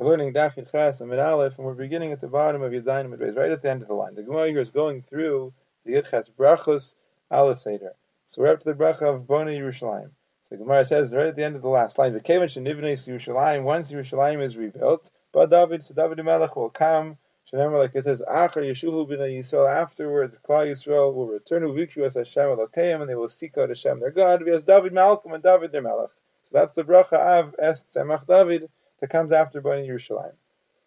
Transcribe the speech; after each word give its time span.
We're 0.00 0.08
learning 0.08 0.32
Daf 0.32 0.56
Yitchas 0.56 1.02
and 1.02 1.10
Mid 1.10 1.18
Aleph, 1.18 1.58
and 1.58 1.66
we're 1.66 1.74
beginning 1.74 2.12
at 2.12 2.20
the 2.20 2.26
bottom 2.26 2.62
of 2.62 2.72
Yadayin 2.72 3.12
and 3.12 3.36
right 3.36 3.50
at 3.50 3.60
the 3.60 3.68
end 3.68 3.82
of 3.82 3.88
the 3.88 3.92
line. 3.92 4.14
The 4.14 4.22
Gemara 4.22 4.48
here 4.48 4.60
is 4.60 4.70
going 4.70 5.02
through 5.02 5.52
the 5.84 5.92
Yitchas 5.92 6.30
Brachos 6.30 6.94
Al 7.30 7.54
Seder. 7.54 7.92
So 8.24 8.40
we're 8.40 8.50
up 8.50 8.60
to 8.60 8.64
the 8.64 8.74
bracha 8.74 9.14
of 9.14 9.26
Bona 9.26 9.50
Yerushalayim. 9.50 10.08
So 10.44 10.54
the 10.54 10.56
Gemara 10.56 10.86
says 10.86 11.14
right 11.14 11.26
at 11.26 11.36
the 11.36 11.44
end 11.44 11.54
of 11.54 11.60
the 11.60 11.68
last 11.68 11.98
line, 11.98 12.18
"V'kevan 12.18 12.44
shenivneis 12.44 13.06
Yerushalayim." 13.06 13.62
Once 13.64 13.92
Yerushalayim 13.92 14.40
is 14.40 14.56
rebuilt, 14.56 15.10
but 15.32 15.50
David, 15.50 15.82
so 15.82 15.92
David 15.92 16.24
Melech 16.24 16.56
will 16.56 16.70
come. 16.70 17.18
Remember, 17.52 17.76
like 17.76 17.94
it 17.94 18.04
says, 18.04 18.22
"Achar 18.26 18.64
Yeshuvu 18.64 19.06
b'nei 19.06 19.36
Yisrael." 19.36 19.70
Afterwards, 19.70 20.38
Klal 20.38 20.66
Yisrael 20.66 21.12
will 21.12 21.26
return 21.26 21.60
to 21.60 21.68
Vikru 21.68 22.06
as 22.06 22.14
Hashem 22.14 22.58
and 22.58 23.10
they 23.10 23.14
will 23.14 23.28
seek 23.28 23.58
out 23.58 23.68
Hashem 23.68 24.00
their 24.00 24.12
God. 24.12 24.48
As 24.48 24.64
David 24.64 24.94
Malkam 24.94 25.34
and 25.34 25.42
David 25.42 25.72
their 25.72 25.82
Melech. 25.82 26.12
So 26.44 26.52
that's 26.54 26.72
the 26.72 26.84
bracha 26.84 27.18
of 27.40 27.54
Es 27.58 27.84
Tzemach 27.84 28.26
David 28.26 28.70
that 29.00 29.10
comes 29.10 29.32
after 29.32 29.60
Bani 29.60 29.88
Yerushalayim. 29.88 30.34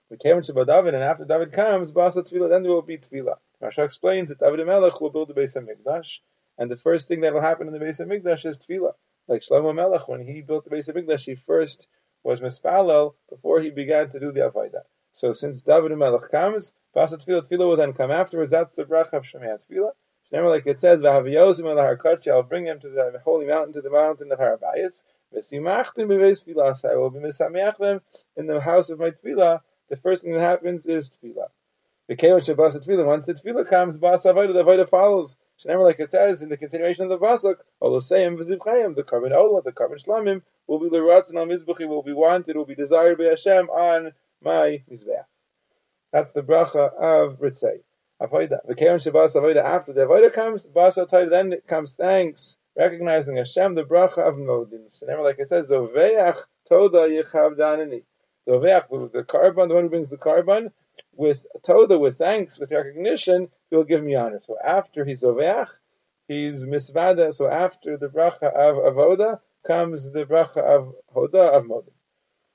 We 0.09 0.17
came 0.17 0.37
into 0.37 0.53
David, 0.53 0.93
and 0.93 1.03
after 1.03 1.25
David 1.25 1.51
comes, 1.51 1.91
Basa 1.91 2.23
Tefillah, 2.23 2.49
then 2.49 2.61
there 2.63 2.71
will 2.71 2.81
be 2.81 2.97
Tefillah. 2.97 3.37
Rashi 3.61 3.83
explains 3.83 4.29
that 4.29 4.39
David 4.39 4.65
Melech 4.65 5.01
will 5.01 5.09
build 5.09 5.29
the 5.29 5.33
base 5.33 5.55
of 5.55 5.63
Hamikdash, 5.63 6.19
and 6.57 6.69
the 6.69 6.75
first 6.75 7.07
thing 7.07 7.21
that 7.21 7.33
will 7.33 7.41
happen 7.41 7.67
in 7.67 7.73
the 7.73 7.79
base 7.79 7.99
of 7.99 8.07
Hamikdash 8.07 8.45
is 8.45 8.59
Tefillah. 8.59 8.93
Like 9.27 9.41
Shlomo 9.41 9.73
Melech, 9.73 10.07
when 10.07 10.25
he 10.25 10.41
built 10.41 10.65
the 10.65 10.69
base 10.69 10.87
of 10.87 10.95
Hamikdash, 10.95 11.25
he 11.25 11.35
first 11.35 11.87
was 12.23 12.41
Mispalel 12.41 13.15
before 13.29 13.59
he 13.61 13.71
began 13.71 14.09
to 14.09 14.19
do 14.19 14.31
the 14.31 14.41
Avodah. 14.41 14.83
So 15.13 15.31
since 15.31 15.61
David 15.61 15.97
Melech 15.97 16.29
comes, 16.29 16.75
Basa 16.95 17.17
Tefillah, 17.17 17.49
Tefillah 17.49 17.67
will 17.67 17.77
then 17.77 17.93
come 17.93 18.11
afterwards. 18.11 18.51
That's 18.51 18.75
the 18.75 18.83
bracha 18.83 19.13
of 19.13 19.23
Shemei 19.23 19.57
Tefillah. 19.65 19.93
Like 20.31 20.65
it 20.65 20.79
says, 20.79 21.03
I'll 21.03 21.21
bring 21.21 22.65
them 22.65 22.79
to 22.79 22.89
the 22.89 23.21
holy 23.23 23.45
mountain, 23.45 23.73
to 23.73 23.81
the 23.81 23.91
mountain 23.91 24.31
of 24.31 24.39
Harabayas. 24.39 25.03
I 25.35 26.95
will 26.95 27.09
be 27.09 27.19
misameach 27.19 27.77
them 27.77 28.01
in 28.35 28.47
the 28.47 28.61
house 28.61 28.89
of 28.89 28.99
my 28.99 29.11
tefillah. 29.11 29.61
The 29.89 29.95
first 29.95 30.23
thing 30.23 30.33
that 30.33 30.41
happens 30.41 30.85
is 30.85 31.09
tefillah. 31.09 31.47
The 32.07 32.15
keos 32.15 32.53
shabas 32.53 32.77
tefillah. 32.77 33.05
Once 33.05 33.25
the 33.25 33.33
tefillah 33.33 33.67
comes, 33.67 33.97
bas 33.97 34.25
avodah, 34.25 34.53
the 34.53 34.63
avodah 34.63 34.87
follows. 34.87 35.35
Remember, 35.65 35.85
like 35.85 35.99
it 35.99 36.11
says 36.11 36.41
in 36.41 36.49
the 36.49 36.57
continuation 36.57 37.03
of 37.05 37.09
the 37.09 37.17
pasuk, 37.17 37.55
olosayim 37.81 38.37
v'zivchayim, 38.37 38.95
the 38.95 39.03
korban 39.03 39.33
ola, 39.33 39.61
the 39.63 39.71
korban 39.71 40.03
shlamim, 40.03 40.41
will 40.67 40.79
be 40.79 40.89
l'ratzin 40.89 41.35
al 41.35 41.47
mizbuchi, 41.47 41.87
will 41.87 42.03
be 42.03 42.13
wanted, 42.13 42.55
will 42.55 42.65
be 42.65 42.75
desired 42.75 43.17
by 43.17 43.25
Hashem 43.25 43.69
on 43.69 44.11
my 44.41 44.83
mizbeach. 44.91 45.25
That's 46.11 46.33
the 46.33 46.43
bracha 46.43 46.93
of. 46.93 47.39
Avodah. 47.39 48.59
The 48.67 48.75
keos 48.75 49.09
shabas 49.09 49.35
avodah. 49.35 49.63
After 49.63 49.93
the 49.93 50.01
avodah 50.01 50.33
comes, 50.33 50.65
bas 50.65 50.95
then 50.95 51.53
it 51.53 51.65
comes 51.65 51.95
thanks 51.95 52.57
recognizing 52.75 53.37
Hashem, 53.37 53.75
the 53.75 53.83
bracha 53.83 54.27
of 54.27 54.37
Modin. 54.37 54.89
So 54.89 55.05
remember, 55.05 55.23
like 55.23 55.39
I 55.39 55.43
said, 55.43 55.65
Zoveach 55.65 56.37
Toda 56.67 57.09
Yechav 57.09 57.57
Danani. 57.57 58.03
Zoveach, 58.47 59.11
the 59.11 59.23
korban, 59.23 59.67
the 59.67 59.75
one 59.75 59.83
who 59.83 59.89
brings 59.89 60.09
the 60.09 60.17
korban, 60.17 60.71
with 61.15 61.45
Toda, 61.63 61.97
with 61.97 62.17
thanks, 62.17 62.59
with 62.59 62.71
recognition, 62.71 63.49
he 63.69 63.75
will 63.75 63.83
give 63.83 64.03
me 64.03 64.15
honor. 64.15 64.39
So 64.39 64.57
after 64.63 65.05
he's 65.05 65.23
Zoveach, 65.23 65.69
he's 66.27 66.65
Misvada. 66.65 67.33
So 67.33 67.47
after 67.47 67.97
the 67.97 68.07
bracha 68.07 68.51
of 68.53 68.77
Avoda 68.77 69.39
comes 69.65 70.11
the 70.11 70.25
bracha 70.25 70.57
of 70.57 70.93
Hoda 71.15 71.51
of 71.55 71.65
Modin. 71.67 71.93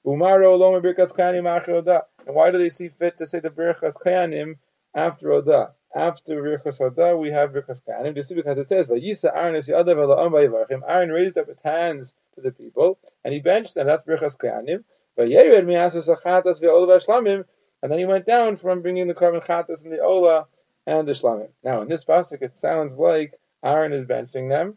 Umaro 0.06 0.58
Loma 0.58 0.80
Birkas 0.80 1.18
after 1.46 1.74
Oda. 1.74 2.04
And 2.26 2.34
why 2.34 2.50
do 2.50 2.58
they 2.58 2.68
see 2.68 2.88
fit 2.88 3.18
to 3.18 3.26
say 3.26 3.40
the 3.40 3.50
Birkas 3.50 3.94
Kahanim 4.02 4.56
after 4.94 5.32
Oda? 5.32 5.74
After 5.94 6.42
Birchas 6.42 6.78
Hodah, 6.78 7.18
we 7.18 7.30
have 7.30 7.52
Birchas 7.52 7.82
Kahanim. 7.82 8.14
This 8.14 8.30
is 8.30 8.34
because 8.34 8.58
it 8.58 8.68
says, 8.68 8.86
"Vayisa 8.88 9.34
Aaron 9.34 9.56
is 9.56 9.68
Yadav 9.68 9.98
Elohim 9.98 10.32
Vayivarchim." 10.32 10.82
Aaron 10.86 11.10
raised 11.10 11.38
up 11.38 11.48
his 11.48 11.62
hands 11.62 12.14
to 12.34 12.42
the 12.42 12.52
people, 12.52 12.98
and 13.24 13.32
he 13.32 13.40
benched 13.40 13.74
them. 13.74 13.86
That's 13.86 14.02
Birchas 14.02 14.36
Kahanim. 14.36 14.84
Vayered 15.18 15.64
Miasas 15.64 16.14
Achatas 16.14 16.60
Ve'olav 16.60 17.04
Shlamim, 17.04 17.44
and 17.82 17.90
then 17.90 17.98
he 17.98 18.06
went 18.06 18.26
down 18.26 18.56
from 18.56 18.82
bringing 18.82 19.08
the 19.08 19.14
korban 19.14 19.44
chatas 19.44 19.84
and 19.84 19.92
the 19.92 20.00
ola 20.00 20.46
and 20.86 21.08
the 21.08 21.12
shlamim. 21.12 21.48
Now 21.62 21.80
in 21.80 21.88
this 21.88 22.04
pasuk, 22.04 22.42
it 22.42 22.58
sounds 22.58 22.98
like 22.98 23.34
Aaron 23.64 23.92
is 23.92 24.04
benching 24.04 24.48
them, 24.48 24.76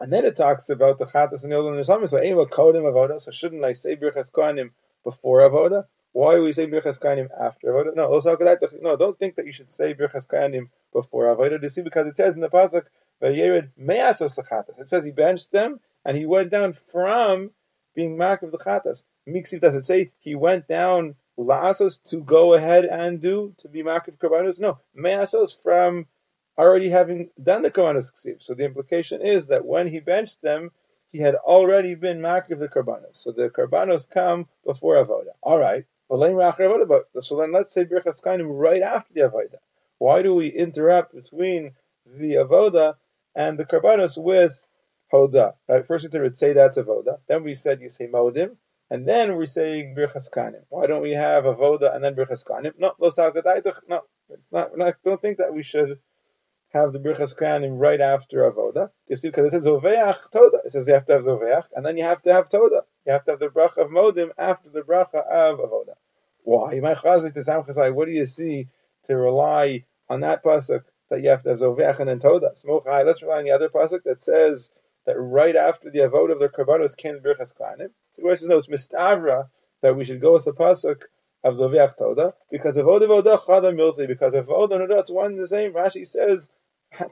and 0.00 0.12
then 0.12 0.24
it 0.24 0.36
talks 0.36 0.68
about 0.68 0.98
the 0.98 1.06
chatas 1.06 1.42
and 1.42 1.52
the 1.52 1.56
ola 1.56 1.72
and 1.72 1.78
the 1.78 1.82
shlamim. 1.82 2.08
So 2.08 2.18
ain't 2.18 2.36
kodim 2.50 2.82
avoda. 2.82 3.18
So 3.18 3.30
shouldn't 3.30 3.64
I 3.64 3.72
say 3.72 3.96
Birchas 3.96 4.30
Kahanim 4.30 4.70
before 5.04 5.40
avoda? 5.40 5.86
Why 6.18 6.40
we 6.40 6.52
say 6.52 6.66
Birchas 6.66 6.98
Kainim 6.98 7.28
after 7.40 7.68
Avodah? 7.68 7.94
No, 7.94 8.06
also 8.06 8.36
no, 8.82 8.96
don't 8.96 9.16
think 9.16 9.36
that 9.36 9.46
you 9.46 9.52
should 9.52 9.70
say 9.70 9.94
Birchas 9.94 10.26
Kainim 10.26 10.68
before 10.92 11.26
Avodah. 11.26 11.70
See, 11.70 11.82
because 11.82 12.08
it 12.08 12.16
says 12.16 12.34
in 12.34 12.40
the 12.40 12.48
pasuk, 12.48 12.86
"Vayered 13.22 13.70
me'asos 13.76 14.36
chatas." 14.36 14.80
It 14.80 14.88
says 14.88 15.04
he 15.04 15.12
benched 15.12 15.52
them 15.52 15.78
and 16.04 16.16
he 16.16 16.26
went 16.26 16.50
down 16.50 16.72
from 16.72 17.52
being 17.94 18.16
mak 18.16 18.42
of 18.42 18.50
the 18.50 18.58
chatas. 18.58 19.04
Miksiv 19.28 19.60
does 19.60 19.76
it 19.76 19.84
say 19.84 20.10
he 20.18 20.34
went 20.34 20.66
down 20.66 21.14
la'asos 21.38 22.02
to 22.10 22.16
go 22.20 22.54
ahead 22.54 22.84
and 22.84 23.20
do 23.20 23.54
to 23.58 23.68
be 23.68 23.84
mak 23.84 24.08
of 24.08 24.18
karbanos? 24.18 24.58
No, 24.58 24.80
me'asos 24.94 25.54
from 25.54 26.08
already 26.58 26.88
having 26.88 27.30
done 27.40 27.62
the 27.62 27.70
karbanos 27.70 28.12
ksiv. 28.12 28.42
So 28.42 28.54
the 28.54 28.64
implication 28.64 29.22
is 29.22 29.46
that 29.48 29.64
when 29.64 29.86
he 29.86 30.00
benched 30.00 30.42
them, 30.42 30.72
he 31.12 31.18
had 31.18 31.36
already 31.36 31.94
been 31.94 32.20
mak 32.20 32.50
of 32.50 32.58
the 32.58 32.66
karbanos. 32.68 33.14
So 33.14 33.30
the 33.30 33.50
karbanos 33.50 34.10
come 34.10 34.48
before 34.66 34.96
avodah. 34.96 35.36
All 35.44 35.60
right. 35.60 35.86
So 36.10 36.16
then 36.16 37.52
let's 37.52 37.72
say 37.72 37.84
Birchas 37.84 38.22
Kainim 38.22 38.46
right 38.48 38.82
after 38.82 39.12
the 39.12 39.20
Avodah. 39.20 39.58
Why 39.98 40.22
do 40.22 40.34
we 40.34 40.48
interrupt 40.48 41.14
between 41.14 41.74
the 42.06 42.34
Avoda 42.34 42.94
and 43.34 43.58
the 43.58 43.64
Karbanos 43.64 44.16
with 44.16 44.66
Hoda? 45.12 45.54
Right? 45.68 45.86
First 45.86 46.08
we 46.12 46.20
would 46.20 46.36
say 46.36 46.52
that's 46.54 46.78
Avoda. 46.78 47.18
Then 47.28 47.44
we 47.44 47.54
said 47.54 47.80
you 47.80 47.88
say 47.90 48.06
Modim. 48.06 48.56
And 48.90 49.06
then 49.06 49.36
we're 49.36 49.44
saying 49.44 49.94
Birchas 49.94 50.30
Kainim. 50.30 50.62
Why 50.70 50.86
don't 50.86 51.02
we 51.02 51.10
have 51.10 51.44
Avoda 51.44 51.94
and 51.94 52.02
then 52.02 52.14
Birchas 52.14 52.42
Kainim? 52.42 52.72
No, 52.78 52.94
no, 52.98 54.02
not, 54.50 54.78
not, 54.78 54.94
don't 55.04 55.20
think 55.20 55.38
that 55.38 55.52
we 55.52 55.62
should 55.62 55.98
have 56.70 56.92
the 56.92 56.98
Birchas 56.98 57.36
Kainim 57.36 57.78
right 57.78 58.00
after 58.00 58.50
Avoda. 58.50 58.90
You 59.08 59.16
see, 59.16 59.28
because 59.28 59.46
it 59.46 59.50
says 59.50 59.66
Zoveach 59.66 60.30
Toda. 60.30 60.58
It 60.64 60.72
says 60.72 60.86
you 60.86 60.94
have 60.94 61.06
to 61.06 61.14
have 61.14 61.24
Zoveach, 61.24 61.66
and 61.74 61.84
then 61.84 61.96
you 61.96 62.04
have 62.04 62.22
to 62.22 62.32
have 62.32 62.48
Toda. 62.48 62.82
You 63.06 63.12
have 63.12 63.24
to 63.26 63.32
have 63.32 63.40
the 63.40 63.48
bracha 63.48 63.78
of 63.78 63.90
Modim 63.90 64.30
after 64.38 64.70
the 64.70 64.82
bracha 64.82 65.26
of 65.26 65.58
Avoda. 65.58 65.94
Why? 66.48 66.80
What 66.80 68.06
do 68.06 68.10
you 68.10 68.24
see 68.24 68.68
to 69.04 69.16
rely 69.16 69.84
on 70.08 70.20
that 70.22 70.42
pasuk 70.42 70.84
that 71.10 71.22
you 71.22 71.28
have 71.28 71.42
to 71.42 71.50
have 71.50 71.60
and 71.60 72.20
Toda? 72.22 72.54
Let's 72.86 73.22
rely 73.22 73.38
on 73.38 73.44
the 73.44 73.50
other 73.50 73.68
pasuk 73.68 74.04
that 74.04 74.22
says 74.22 74.70
that 75.04 75.18
right 75.18 75.54
after 75.54 75.90
the 75.90 75.98
Avoda 75.98 76.32
of 76.32 76.40
the 76.40 76.48
Karbanos 76.48 76.96
came 76.96 77.18
Birchas 77.18 77.52
Kainim. 77.54 77.90
The 78.16 78.22
question 78.22 78.46
is, 78.46 78.48
no, 78.48 78.56
it's 78.56 78.66
Mistavra 78.66 79.50
that 79.82 79.94
we 79.94 80.06
should 80.06 80.22
go 80.22 80.32
with 80.32 80.46
the 80.46 80.54
pasuk 80.54 81.02
of 81.44 81.54
Zoveach 81.54 81.98
Toda, 81.98 82.32
because 82.50 82.76
Avoda 82.76 83.06
Voda 83.08 83.36
Chada 83.36 83.74
Milsi, 83.74 84.08
because 84.08 84.32
and 84.32 84.46
Avoda, 84.46 84.98
it's 84.98 85.10
one 85.10 85.32
and 85.32 85.38
the 85.38 85.46
same. 85.46 85.74
Rashi 85.74 86.06
says, 86.06 86.48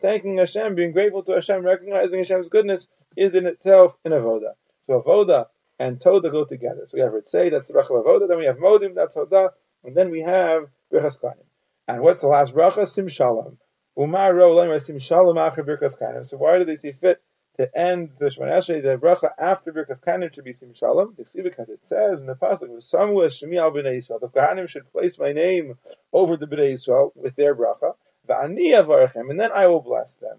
thanking 0.01 0.39
Hashem, 0.39 0.77
being 0.77 0.93
grateful 0.93 1.23
to 1.25 1.35
Hashem, 1.35 1.63
recognizing 1.63 2.21
Hashem's 2.21 2.49
goodness 2.49 2.89
is 3.19 3.35
in 3.35 3.45
itself 3.45 3.99
an 4.07 4.13
Avodah. 4.13 4.55
So 4.87 5.03
Avoda 5.03 5.49
and 5.79 6.01
Toda 6.01 6.31
go 6.31 6.45
together. 6.45 6.85
So 6.87 6.97
we 6.97 7.03
have 7.03 7.13
Ritzay, 7.13 7.51
that's 7.51 7.71
Bracha 7.71 7.91
Avoda, 7.91 8.29
then 8.29 8.39
we 8.39 8.47
have 8.47 8.59
Modim, 8.59 8.95
that's 8.95 9.17
Hoda, 9.17 9.51
and 9.85 9.97
then 9.97 10.11
we 10.11 10.21
have 10.21 10.65
Birchas 10.93 11.21
Kainim. 11.21 11.47
And 11.89 12.03
what's 12.03 12.21
the 12.21 12.29
last 12.29 12.55
Bracha? 12.55 12.87
Sim 12.87 13.09
Shalom. 13.09 13.59
Umar 13.99 14.35
Ro 14.35 14.79
Sim 14.79 14.99
Shalom 14.99 15.37
Acher 15.37 15.65
Birchas 15.67 16.01
Kainim. 16.01 16.25
So 16.25 16.37
why 16.37 16.59
do 16.59 16.65
they 16.65 16.77
see 16.77 16.93
fit 16.93 17.23
to 17.57 17.79
end 17.79 18.11
the 18.19 18.27
Shemon 18.27 18.55
Esrei, 18.55 18.83
the 18.83 18.99
bracha 18.99 19.31
after 19.39 19.73
Birkas 19.73 20.01
Kahanim 20.01 20.31
to 20.33 20.43
be 20.43 20.53
Sim 20.53 20.75
Shalom. 20.75 21.15
You 21.19 21.25
see, 21.25 21.41
because 21.41 21.71
it 21.71 21.85
says 21.85 22.21
in 22.21 22.27
the 22.27 22.35
pasuk, 22.35 22.83
"Somewhere 22.83 23.29
Shemi 23.29 23.57
al 23.57 23.71
Bnei 23.71 23.97
Yisrael." 23.97 24.21
The 24.21 24.29
Kahanim 24.29 24.69
should 24.69 24.91
place 24.93 25.19
my 25.19 25.33
name 25.33 25.79
over 26.13 26.37
the 26.37 26.47
Bnei 26.47 26.75
Yisrael 26.75 27.13
with 27.15 27.35
their 27.37 27.55
bracha. 27.55 27.95
And 28.29 29.41
then 29.41 29.53
I 29.53 29.69
will 29.69 29.81
bless 29.81 30.17
them. 30.17 30.39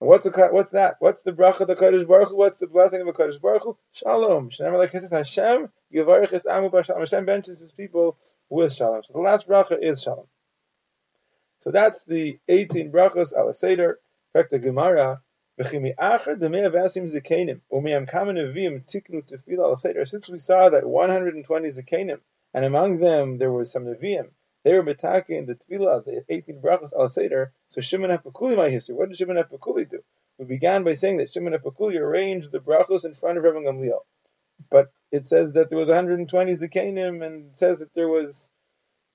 And 0.00 0.08
what's 0.08 0.24
the 0.24 0.48
what's 0.52 0.70
that? 0.70 0.96
What's 1.00 1.22
the 1.22 1.32
bracha 1.32 1.60
of 1.60 1.68
the 1.68 1.74
Kodesh 1.74 2.06
Baruch 2.06 2.28
Hu? 2.28 2.36
What's 2.36 2.58
the 2.58 2.66
blessing 2.66 3.00
of 3.00 3.06
the 3.06 3.12
Kodesh 3.12 3.40
Baruch 3.40 3.64
Hu? 3.64 3.76
Shalom. 3.92 4.50
Hashem. 4.50 5.68
Hashem 5.92 7.24
benches 7.24 7.60
His 7.60 7.72
people 7.72 8.16
with 8.48 8.72
Shalom. 8.72 9.02
So 9.02 9.14
the 9.14 9.20
last 9.20 9.48
bracha 9.48 9.78
is 9.80 10.02
Shalom. 10.02 10.26
So 11.58 11.72
that's 11.72 12.04
the 12.04 12.38
18 12.48 12.92
brachas 12.92 13.34
al 13.36 13.52
Seder. 13.52 13.98
In 14.34 14.40
fact, 14.40 14.50
the 14.50 14.58
Gemara 14.60 15.20
since 15.60 15.72
we 15.74 15.92
saw 20.38 20.68
that 20.68 20.86
120 20.86 21.68
zakenim, 21.68 22.20
and 22.54 22.64
among 22.64 22.98
them 22.98 23.38
there 23.38 23.50
was 23.50 23.72
some 23.72 23.84
neviim, 23.86 24.28
they 24.68 24.74
were 24.74 24.82
metaking 24.82 25.46
the 25.46 25.54
tefillah, 25.54 26.04
the 26.04 26.22
18 26.28 26.60
brachos 26.60 26.92
al 26.92 27.08
seder. 27.08 27.52
So 27.68 27.80
Shimon 27.80 28.10
HaPakuli, 28.10 28.54
my 28.54 28.68
history. 28.68 28.94
What 28.94 29.08
did 29.08 29.16
Shimon 29.16 29.38
HaPakuli 29.38 29.88
do? 29.88 30.00
We 30.36 30.44
began 30.44 30.84
by 30.84 30.92
saying 30.92 31.16
that 31.16 31.30
Shimon 31.30 31.54
HaPakuli 31.54 31.98
arranged 31.98 32.52
the 32.52 32.58
brachos 32.58 33.06
in 33.06 33.14
front 33.14 33.38
of 33.38 33.44
Rabban 33.44 33.64
Gamliel, 33.64 34.00
but 34.70 34.92
it 35.10 35.26
says 35.26 35.54
that 35.54 35.70
there 35.70 35.78
was 35.78 35.88
120 35.88 36.52
zakenim, 36.52 37.24
and 37.24 37.52
it 37.52 37.58
says 37.58 37.78
that 37.78 37.94
there 37.94 38.08
was 38.08 38.50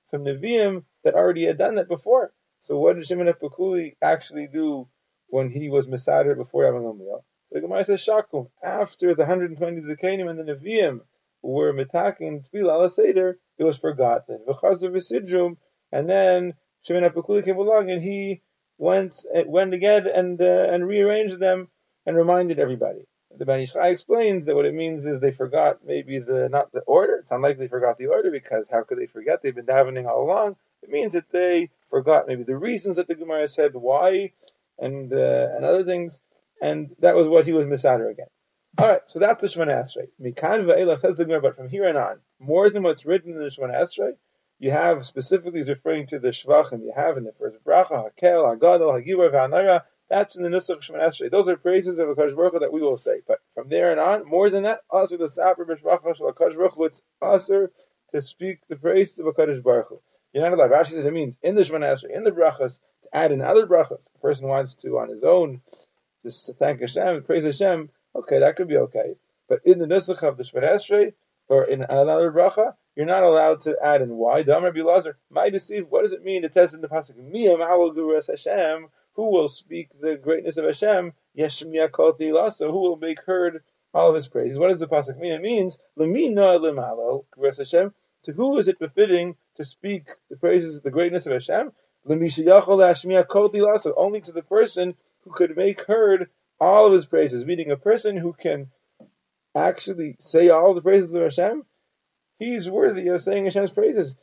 some 0.05 0.23
neviim 0.23 0.85
that 1.03 1.13
already 1.13 1.45
had 1.45 1.59
done 1.59 1.75
that 1.75 1.88
before. 1.88 2.33
So 2.59 2.79
what 2.79 2.95
did 2.95 3.05
Shimon 3.05 3.27
HaPakuli 3.27 3.95
actually 4.01 4.47
do 4.47 4.88
when 5.27 5.51
he 5.51 5.69
was 5.69 5.85
Mesader 5.85 6.35
before 6.35 6.63
Rabban 6.63 6.81
Gamliel. 6.81 7.21
The 7.51 7.61
Gemara 7.61 7.83
says 7.83 8.03
Shakum, 8.03 8.50
after 8.63 9.13
the 9.13 9.21
120 9.21 9.81
Zakanim 9.81 10.31
and 10.31 10.39
the 10.39 10.55
Nevi'im 10.55 11.01
were 11.44 11.74
mitaking 11.74 12.50
tefillah 12.50 12.84
al 12.84 12.90
seder, 12.90 13.38
it 13.57 13.63
was 13.63 13.78
forgotten. 13.78 14.40
V'chazav 14.48 14.92
v'sidrum, 14.92 15.57
and 15.92 16.10
then 16.10 16.54
Shimon 16.81 17.04
Apikuli 17.04 17.44
came 17.45 17.57
along 17.57 17.92
and 17.92 18.01
he 18.01 18.42
went 18.78 19.13
went 19.45 19.74
again 19.74 20.07
and 20.07 20.42
uh, 20.42 20.68
and 20.69 20.88
rearranged 20.88 21.40
them 21.40 21.68
and 22.06 22.18
reminded 22.18 22.60
everybody. 22.60 23.06
The 23.36 23.45
Ben 23.45 23.62
Ish 23.62 23.74
Chai 23.74 23.90
explains 23.90 24.45
that 24.45 24.56
what 24.56 24.66
it 24.66 24.74
means 24.74 25.06
is 25.06 25.19
they 25.19 25.31
forgot 25.31 25.80
maybe 25.86 26.19
the 26.19 26.50
not 26.50 26.72
the 26.72 26.81
order. 26.81 27.16
It's 27.18 27.31
unlikely 27.31 27.66
they 27.66 27.69
forgot 27.69 27.98
the 27.98 28.07
order 28.07 28.31
because 28.31 28.68
how 28.72 28.84
could 28.84 29.00
they 29.00 29.07
forget? 29.07 29.42
They've 29.42 29.56
been 29.56 29.66
davening 29.66 30.07
all 30.07 30.24
along. 30.24 30.57
It 30.81 30.89
means 30.89 31.13
that 31.13 31.30
they 31.31 31.69
forgot 31.89 32.28
maybe 32.28 32.44
the 32.44 32.57
reasons 32.57 32.98
that 32.98 33.07
the 33.07 33.16
Gemara 33.16 33.48
said 33.48 33.74
why 33.74 34.34
and 34.78 35.12
uh, 35.13 35.48
and 35.56 35.66
other 35.66 35.84
things, 35.84 36.19
and 36.62 36.96
that 37.00 37.16
was 37.16 37.28
what 37.28 37.46
he 37.46 37.54
was 37.54 37.66
misader 37.66 38.12
again. 38.12 38.28
All 38.75 38.88
right, 38.88 39.02
so 39.06 39.20
that's 39.20 39.42
the 39.42 39.48
Shemana 39.48 39.84
Esrei. 39.84 40.08
Mikan 40.20 40.66
ve'elach 40.66 40.98
says 40.98 41.16
the 41.16 41.25
Gemara, 41.25 41.42
but 41.42 41.56
from 41.56 41.70
here 41.70 41.88
on 41.88 42.18
more 42.40 42.72
than 42.72 42.81
what's 42.81 43.06
written 43.06 43.34
in 43.34 43.38
the 43.38 43.46
Shemana 43.46 43.80
Esrei, 43.80 44.14
you 44.58 44.72
have 44.72 45.06
specifically 45.06 45.60
is 45.60 45.70
referring 45.70 46.08
to 46.08 46.18
the 46.18 46.30
Shvachim 46.30 46.81
you 46.81 46.92
have 46.96 47.18
in 47.18 47.24
the 47.24 47.34
first 47.34 47.64
bracha, 47.64 48.10
Hakel, 48.20 48.58
Hagadol, 48.58 49.00
Hagibur, 49.00 49.31
V'Anayra. 49.31 49.84
That's 50.10 50.38
in 50.38 50.44
the 50.44 50.50
Nusach 50.50 50.80
Shemana 50.80 51.10
Esrei. 51.10 51.30
Those 51.30 51.48
are 51.48 51.56
praises 51.56 52.00
of 52.00 52.08
Hakadosh 52.10 52.36
Baruch 52.36 52.54
Hu 52.54 52.60
that 52.60 52.74
we 52.74 52.81
will 52.81 52.98
say. 52.98 53.22
But 53.28 53.42
from 53.54 53.70
there 53.70 53.92
and 53.92 54.00
on, 54.00 54.28
more 54.28 54.50
than 54.50 54.64
that, 54.64 54.81
also 54.90 55.18
the 55.18 55.30
Saper 55.30 55.66
B'Shvacha 55.66 56.18
Shel 56.18 56.34
Hakadosh 56.34 56.56
Baruch 56.56 56.74
Hu, 56.74 56.86
it's 56.86 57.02
aser 57.24 57.72
to 58.12 58.24
speak 58.24 58.58
the 58.70 58.75
praises 58.75 59.20
of 59.20 59.28
Hakadosh 59.28 59.62
Baruch 59.62 59.90
Hu. 59.90 60.02
You're 60.34 60.50
not 60.50 60.54
allowed. 60.54 60.72
Rashi 60.72 60.94
says 60.94 61.06
it 61.06 61.14
means 61.14 61.38
in 61.44 61.54
the 61.54 61.62
Shemana 61.62 61.94
Esrei, 61.94 62.16
in 62.16 62.24
the 62.24 62.31
brachas, 62.31 62.80
to 63.04 63.10
add 63.16 63.31
in 63.31 63.44
other 63.44 63.68
brachas. 63.68 64.12
The 64.14 64.20
person 64.20 64.48
wants 64.48 64.74
to 64.75 64.98
on 64.98 65.10
his 65.10 65.24
own 65.24 65.62
just 66.24 66.48
to 66.48 66.54
thank 66.54 66.80
Hashem, 66.80 67.24
praise 67.24 67.44
Hashem 67.44 67.92
okay, 68.15 68.39
that 68.39 68.56
could 68.56 68.68
be 68.68 68.77
okay. 68.77 69.15
But 69.48 69.62
in 69.65 69.80
the 69.80 69.86
Nusach 69.86 70.24
of 70.24 70.38
the 70.38 70.44
Esrei, 70.44 71.13
or 71.48 71.63
in 71.65 71.83
another 71.83 72.31
bracha, 72.31 72.74
you're 72.95 73.06
not 73.06 73.24
allowed 73.24 73.62
to 73.62 73.77
add 73.81 74.01
in 74.01 74.15
why. 74.15 74.44
Damar 74.44 74.71
Bilazar, 74.71 75.15
my 75.30 75.50
deceive, 75.50 75.88
what 75.89 76.04
does 76.04 76.13
it 76.13 76.24
mean? 76.24 76.44
It 76.44 76.54
says 76.54 76.74
in 76.74 76.81
the 76.81 76.88
Pasuk, 76.88 77.15
Miyam 77.18 77.94
Guru 77.94 78.19
Hashem, 78.25 78.88
who 79.15 79.30
will 79.30 79.48
speak 79.48 79.89
the 80.00 80.15
greatness 80.15 80.57
of 80.57 80.65
Hashem, 80.65 81.13
Yeshmiya 81.38 81.92
Koti 81.92 82.31
Lasa, 82.31 82.68
who 82.68 82.80
will 82.80 82.98
make 82.98 83.21
heard 83.21 83.63
all 83.94 84.10
of 84.10 84.15
his 84.15 84.27
praises. 84.27 84.57
What 84.57 84.69
does 84.69 84.80
the 84.80 84.88
Pasuk 84.88 85.18
mean? 85.19 85.33
It 85.33 85.42
means, 85.42 85.80
Lamina 85.95 86.60
Lemalo, 86.60 87.25
Hashem, 87.57 87.94
to 88.24 88.31
who 88.31 88.57
is 88.57 88.68
it 88.68 88.80
befitting 88.80 89.36
to 89.56 89.65
speak 89.65 90.07
the 90.30 90.38
praises 90.38 90.77
of 90.77 90.83
the 90.83 90.92
greatness 90.92 91.25
of 91.25 91.33
Hashem? 91.33 91.71
Only 92.06 92.30
to 92.30 92.44
the 94.31 94.45
person 94.48 94.95
who 95.24 95.31
could 95.31 95.56
make 95.56 95.86
heard 95.86 96.30
all 96.59 96.88
of 96.88 96.94
his 96.94 97.05
praises, 97.05 97.45
meaning 97.45 97.71
a 97.71 97.77
person 97.77 98.17
who 98.17 98.33
can 98.33 98.69
actually 99.55 100.15
say 100.19 100.50
all 100.50 100.73
the 100.73 100.81
praises 100.81 101.13
of 101.13 101.21
Hashem, 101.21 101.63
he's 102.39 102.69
worthy 102.69 103.07
of 103.09 103.21
saying 103.21 103.45
Hashem's 103.45 103.71
praises. 103.71 104.15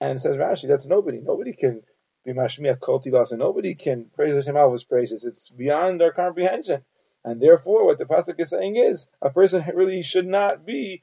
And 0.00 0.20
says 0.20 0.36
Rashi, 0.36 0.68
that's 0.68 0.86
nobody. 0.86 1.18
Nobody 1.20 1.52
can 1.52 1.82
be 2.24 2.32
Mashmiach 2.32 2.78
Kol 2.78 3.02
and 3.04 3.38
nobody 3.38 3.74
can 3.74 4.06
praise 4.14 4.34
Hashem 4.34 4.56
all 4.56 4.66
of 4.66 4.72
his 4.72 4.84
praises. 4.84 5.24
It's 5.24 5.50
beyond 5.50 6.00
our 6.02 6.12
comprehension. 6.12 6.82
And 7.24 7.40
therefore, 7.40 7.84
what 7.84 7.98
the 7.98 8.04
Pasuk 8.04 8.38
is 8.38 8.50
saying 8.50 8.76
is, 8.76 9.08
a 9.20 9.30
person 9.30 9.64
really 9.74 10.02
should 10.02 10.26
not 10.26 10.64
be 10.64 11.02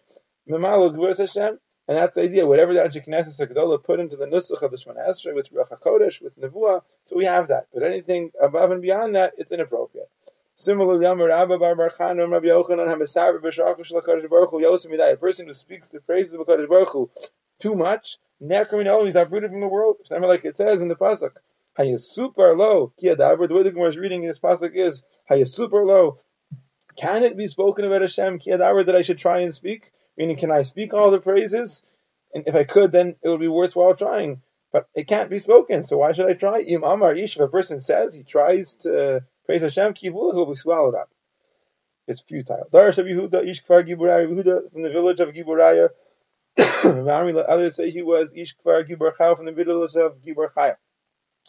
Memalo 0.50 0.96
Gvuras 0.96 1.18
Hashem. 1.18 1.60
And 1.88 1.98
that's 1.98 2.14
the 2.14 2.22
idea. 2.22 2.48
Whatever 2.48 2.74
the 2.74 2.80
Anshe 2.80 3.06
Knesset 3.06 3.52
Gedola 3.52 3.84
put 3.84 4.00
into 4.00 4.16
the 4.16 4.26
Nusach 4.26 4.62
of 4.64 4.72
the 4.72 4.78
Shemana 4.78 5.08
Esrei 5.08 5.36
with 5.36 5.52
Ruach 5.52 5.70
HaKodesh, 5.70 6.22
with 6.22 6.40
Nevuah, 6.40 6.82
so 7.04 7.16
we 7.16 7.26
have 7.26 7.50
that. 7.50 7.68
But 7.74 7.84
anything 7.84 8.32
above 8.42 8.72
and 8.72 8.82
beyond 8.82 9.16
that, 9.16 9.34
it's 9.38 9.52
inappropriate. 9.52 10.10
Similarly, 10.58 11.06
Amar 11.06 11.32
Abba 11.32 11.60
Bar 11.60 11.76
Bar 11.76 11.92
Rabbi 12.00 12.48
Yochanan 12.48 12.88
Baruch 14.30 14.50
Hu 14.50 14.62
Yosem 14.62 14.92
Yidai. 14.92 15.14
A 15.14 15.18
person 15.18 15.48
who 15.48 15.54
speaks 15.54 15.90
the 15.90 16.00
praises 16.00 16.34
of 16.34 16.42
Hakadosh 16.42 16.70
Baruch 16.70 16.90
Hu 16.90 17.10
too 17.60 17.76
much, 17.76 18.18
Nekar 18.42 19.04
he's 19.04 19.16
uprooted 19.16 19.52
from 19.52 19.60
the 19.60 19.68
world. 19.68 19.98
Like 20.10 20.46
it 20.46 20.56
says 20.56 20.82
in 20.82 20.88
the 20.88 20.96
pasuk, 20.96 21.32
Hayasupar 21.78 22.58
lo 22.58 22.94
Kiyadaber. 23.02 23.48
The 23.48 23.54
way 23.54 23.64
the 23.64 23.72
Gemara 23.72 23.90
is 23.90 23.98
reading 23.98 24.26
this 24.26 24.40
pasuk 24.40 24.74
is 24.76 25.04
Hayasupar 25.30 25.86
lo. 25.86 26.18
Can 26.96 27.24
it 27.24 27.36
be 27.36 27.48
spoken 27.48 27.84
about 27.84 28.02
Hashem 28.02 28.40
Kiyadaber 28.40 28.86
that 28.86 28.96
I 28.96 29.02
should 29.02 29.18
try 29.18 29.40
and 29.40 29.54
speak? 29.54 29.92
Meaning, 30.18 30.38
can 30.38 30.52
I 30.52 30.64
speak 30.64 30.94
all 30.94 31.12
the 31.12 31.20
praises? 31.20 31.84
And 32.34 32.48
if 32.48 32.56
I 32.56 32.64
could, 32.64 32.94
then 32.94 33.18
it 33.22 33.28
would 33.28 33.42
be 33.42 33.50
worthwhile 33.50 33.96
trying. 33.96 34.42
But 34.72 34.88
it 34.96 35.08
can't 35.08 35.30
be 35.30 35.40
spoken, 35.40 35.84
so 35.84 35.98
why 35.98 36.14
should 36.14 36.30
I 36.30 36.34
try? 36.34 36.62
Im 36.62 36.84
Amar 36.84 37.14
Ish, 37.14 37.36
if 37.36 37.42
a 37.42 37.48
person 37.50 37.82
says 37.82 38.14
he 38.14 38.24
tries 38.24 38.76
to 38.78 39.24
Praise 39.46 39.62
Hashem, 39.62 39.94
Kivula, 39.94 40.34
who 40.34 40.40
will 40.40 40.48
be 40.48 40.56
swallowed 40.56 40.96
up. 40.96 41.10
It's 42.08 42.22
futile. 42.22 42.68
Darash 42.72 42.98
Yehuda, 42.98 43.48
Ish 43.48 43.64
Kfar 43.64 43.88
Giburaya, 43.88 44.28
Yehuda 44.28 44.72
from 44.72 44.82
the 44.82 44.90
village 44.90 45.20
of 45.20 45.30
Giburaya. 45.30 45.90
Others 47.48 47.76
say 47.76 47.90
he 47.92 48.02
was 48.02 48.34
Ish 48.36 48.56
Kfar 48.58 48.88
Giburchaya 48.88 49.36
from 49.36 49.46
the 49.46 49.52
village 49.52 49.96
of 49.96 50.22
Giburchaya. 50.22 50.76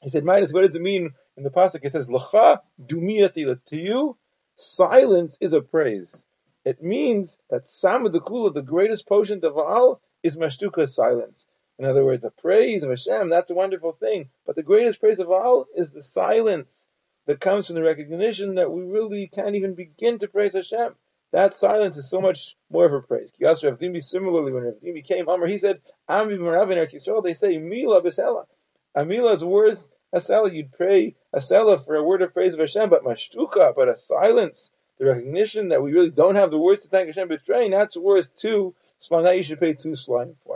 He 0.02 0.10
said, 0.10 0.24
Midas, 0.24 0.52
what 0.52 0.62
does 0.62 0.76
it 0.76 0.82
mean 0.82 1.14
in 1.36 1.42
the 1.42 1.50
Pasuk? 1.50 1.80
It 1.82 1.92
says, 1.92 2.10
L'cha 2.10 2.58
dumiyatila. 2.82 3.64
To 3.66 3.76
you, 3.78 4.18
silence 4.56 5.38
is 5.40 5.54
a 5.54 5.62
praise. 5.62 6.26
It 6.66 6.82
means 6.82 7.38
that 7.48 7.62
Samad 7.62 8.12
the 8.12 8.20
Kula, 8.20 8.52
the 8.52 8.62
greatest 8.62 9.06
potion 9.06 9.42
of 9.44 9.56
all, 9.56 10.00
is 10.22 10.36
Mashtuka 10.36 10.88
silence. 10.88 11.46
In 11.78 11.84
other 11.84 12.04
words, 12.04 12.24
a 12.24 12.30
praise 12.30 12.82
of 12.82 12.90
Hashem, 12.90 13.28
that's 13.28 13.50
a 13.50 13.54
wonderful 13.54 13.92
thing. 13.92 14.30
But 14.46 14.56
the 14.56 14.62
greatest 14.62 15.00
praise 15.00 15.18
of 15.18 15.30
all 15.30 15.66
is 15.74 15.90
the 15.90 16.02
silence 16.02 16.86
that 17.26 17.40
comes 17.40 17.66
from 17.66 17.76
the 17.76 17.82
recognition 17.82 18.54
that 18.54 18.70
we 18.70 18.82
really 18.82 19.26
can't 19.26 19.56
even 19.56 19.74
begin 19.74 20.18
to 20.18 20.28
praise 20.28 20.54
Hashem. 20.54 20.94
That 21.32 21.54
silence 21.54 21.96
is 21.96 22.08
so 22.08 22.20
much 22.20 22.56
more 22.70 22.86
of 22.86 22.92
a 22.92 23.00
praise. 23.00 23.32
Kiyas 23.32 23.64
Rav 23.64 23.78
Dimi, 23.78 24.02
similarly, 24.02 24.52
when 24.52 24.62
Rav 24.62 24.74
Dimi 24.74 25.04
came, 25.04 25.28
Amr, 25.28 25.46
he 25.46 25.58
said, 25.58 25.80
Ami 26.08 26.36
Marav 26.36 26.70
in 26.70 26.78
Yisrael, 26.78 27.22
they 27.22 27.34
say, 27.34 27.58
Mila 27.58 28.00
Besela. 28.00 28.46
A 28.94 29.04
Mila 29.04 29.32
is 29.32 29.44
worth 29.44 29.86
a 30.12 30.18
sela. 30.18 30.52
You'd 30.52 30.72
pray 30.72 31.16
a 31.32 31.40
sela 31.40 31.84
for 31.84 31.96
a 31.96 32.02
word 32.02 32.22
of 32.22 32.32
praise 32.32 32.54
of 32.54 32.60
Hashem, 32.60 32.88
but 32.88 33.04
mashtuka, 33.04 33.74
but 33.74 33.88
a 33.88 33.96
silence, 33.96 34.70
the 34.98 35.06
recognition 35.06 35.68
that 35.68 35.82
we 35.82 35.92
really 35.92 36.10
don't 36.10 36.36
have 36.36 36.50
the 36.50 36.58
words 36.58 36.84
to 36.84 36.88
thank 36.88 37.08
Hashem 37.08 37.28
betraying, 37.28 37.72
that's 37.72 37.96
worth 37.96 38.34
two 38.34 38.74
slime. 38.98 39.24
That 39.24 39.36
you 39.36 39.42
should 39.42 39.60
pay 39.60 39.74
two 39.74 39.96
slime 39.96 40.36
for. 40.44 40.55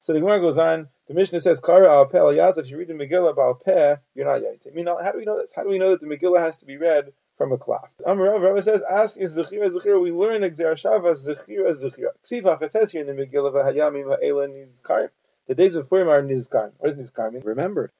So 0.00 0.12
the 0.12 0.20
Gemara 0.20 0.40
goes 0.40 0.58
on, 0.58 0.88
the 1.08 1.14
Mishnah 1.14 1.40
says, 1.40 1.60
Kara 1.60 1.92
al 1.92 2.06
peh 2.06 2.18
al 2.18 2.30
if 2.30 2.70
you 2.70 2.78
read 2.78 2.88
the 2.88 2.94
Megillah 2.94 3.30
about 3.30 3.64
peh, 3.64 3.96
you're 4.14 4.26
not 4.26 4.42
yait. 4.42 4.66
I 4.66 4.70
mean, 4.74 4.86
how 4.86 5.12
do 5.12 5.18
we 5.18 5.24
know 5.24 5.38
this? 5.38 5.52
How 5.54 5.62
do 5.62 5.68
we 5.68 5.78
know 5.78 5.90
that 5.90 6.00
the 6.00 6.06
Megillah 6.06 6.40
has 6.40 6.58
to 6.58 6.66
be 6.66 6.76
read 6.76 7.12
from 7.36 7.52
a 7.52 7.58
cloth? 7.58 7.90
Amar 8.06 8.38
Rav 8.38 8.62
says, 8.62 8.82
ask 8.88 9.18
is 9.18 9.36
zechira 9.36 9.68
zechira. 9.70 10.00
We 10.00 10.12
learn 10.12 10.42
Exer 10.42 10.72
Shava 10.72 11.12
zechira 11.12 11.70
zechira. 11.72 12.10
Ksivach, 12.24 12.62
it 12.62 12.72
says 12.72 12.92
here 12.92 13.00
in 13.00 13.08
the 13.08 13.22
Megillah, 13.26 13.52
v'hayamim 13.52 14.06
ha'ela 14.08 14.48
nizkarim. 14.48 15.10
The 15.48 15.54
days 15.54 15.74
of 15.74 15.88
Purim 15.88 16.08
are 16.08 16.22
nizkarim. 16.22 16.72
What 16.78 16.94
does 16.94 17.10
nizkarim 17.10 17.32
mean? 17.34 17.42
Remembered. 17.44 17.90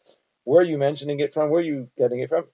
Where 0.44 0.61
are 0.61 0.64
you 0.64 0.78
mentioning 0.78 1.20
it 1.20 1.34
from? 1.34 1.50
Where 1.50 1.61
are 1.61 1.64
you 1.64 1.88
getting 1.99 2.20
it 2.20 2.28
from? 2.28 2.44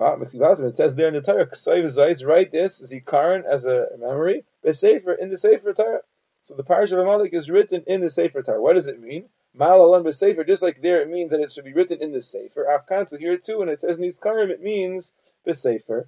It 0.00 0.74
says 0.74 0.94
there 0.96 1.08
in 1.08 1.14
the 1.14 1.22
Torah, 1.22 1.46
Ksayv 1.46 1.84
Zayis, 1.84 2.26
write 2.26 2.50
this 2.50 2.82
Zikaron 2.82 3.44
as 3.44 3.66
a 3.66 3.86
memory, 4.00 4.44
Besefer, 4.64 5.16
in 5.16 5.30
the 5.30 5.38
Sefer 5.38 5.72
Torah. 5.74 6.00
So 6.42 6.54
the 6.54 6.64
parsha 6.64 6.92
of 6.92 6.98
Amalek 6.98 7.32
is 7.34 7.48
written 7.48 7.84
in 7.86 8.00
the 8.00 8.10
Sefer 8.10 8.42
Torah. 8.42 8.60
What 8.60 8.74
does 8.74 8.88
it 8.88 9.00
mean? 9.00 9.28
Malalan 9.54 10.02
b'sefer, 10.02 10.44
just 10.46 10.62
like 10.62 10.82
there 10.82 11.00
it 11.00 11.08
means 11.08 11.30
that 11.30 11.40
it 11.40 11.52
should 11.52 11.64
be 11.64 11.72
written 11.72 12.02
in 12.02 12.10
the 12.10 12.22
sefer. 12.22 12.66
Afkan, 12.66 13.08
so 13.08 13.16
here 13.16 13.36
too, 13.36 13.58
when 13.58 13.68
it 13.68 13.78
says 13.80 13.98
nizkarim, 13.98 14.50
it 14.50 14.62
means 14.62 15.12
b'sefer. 15.46 16.06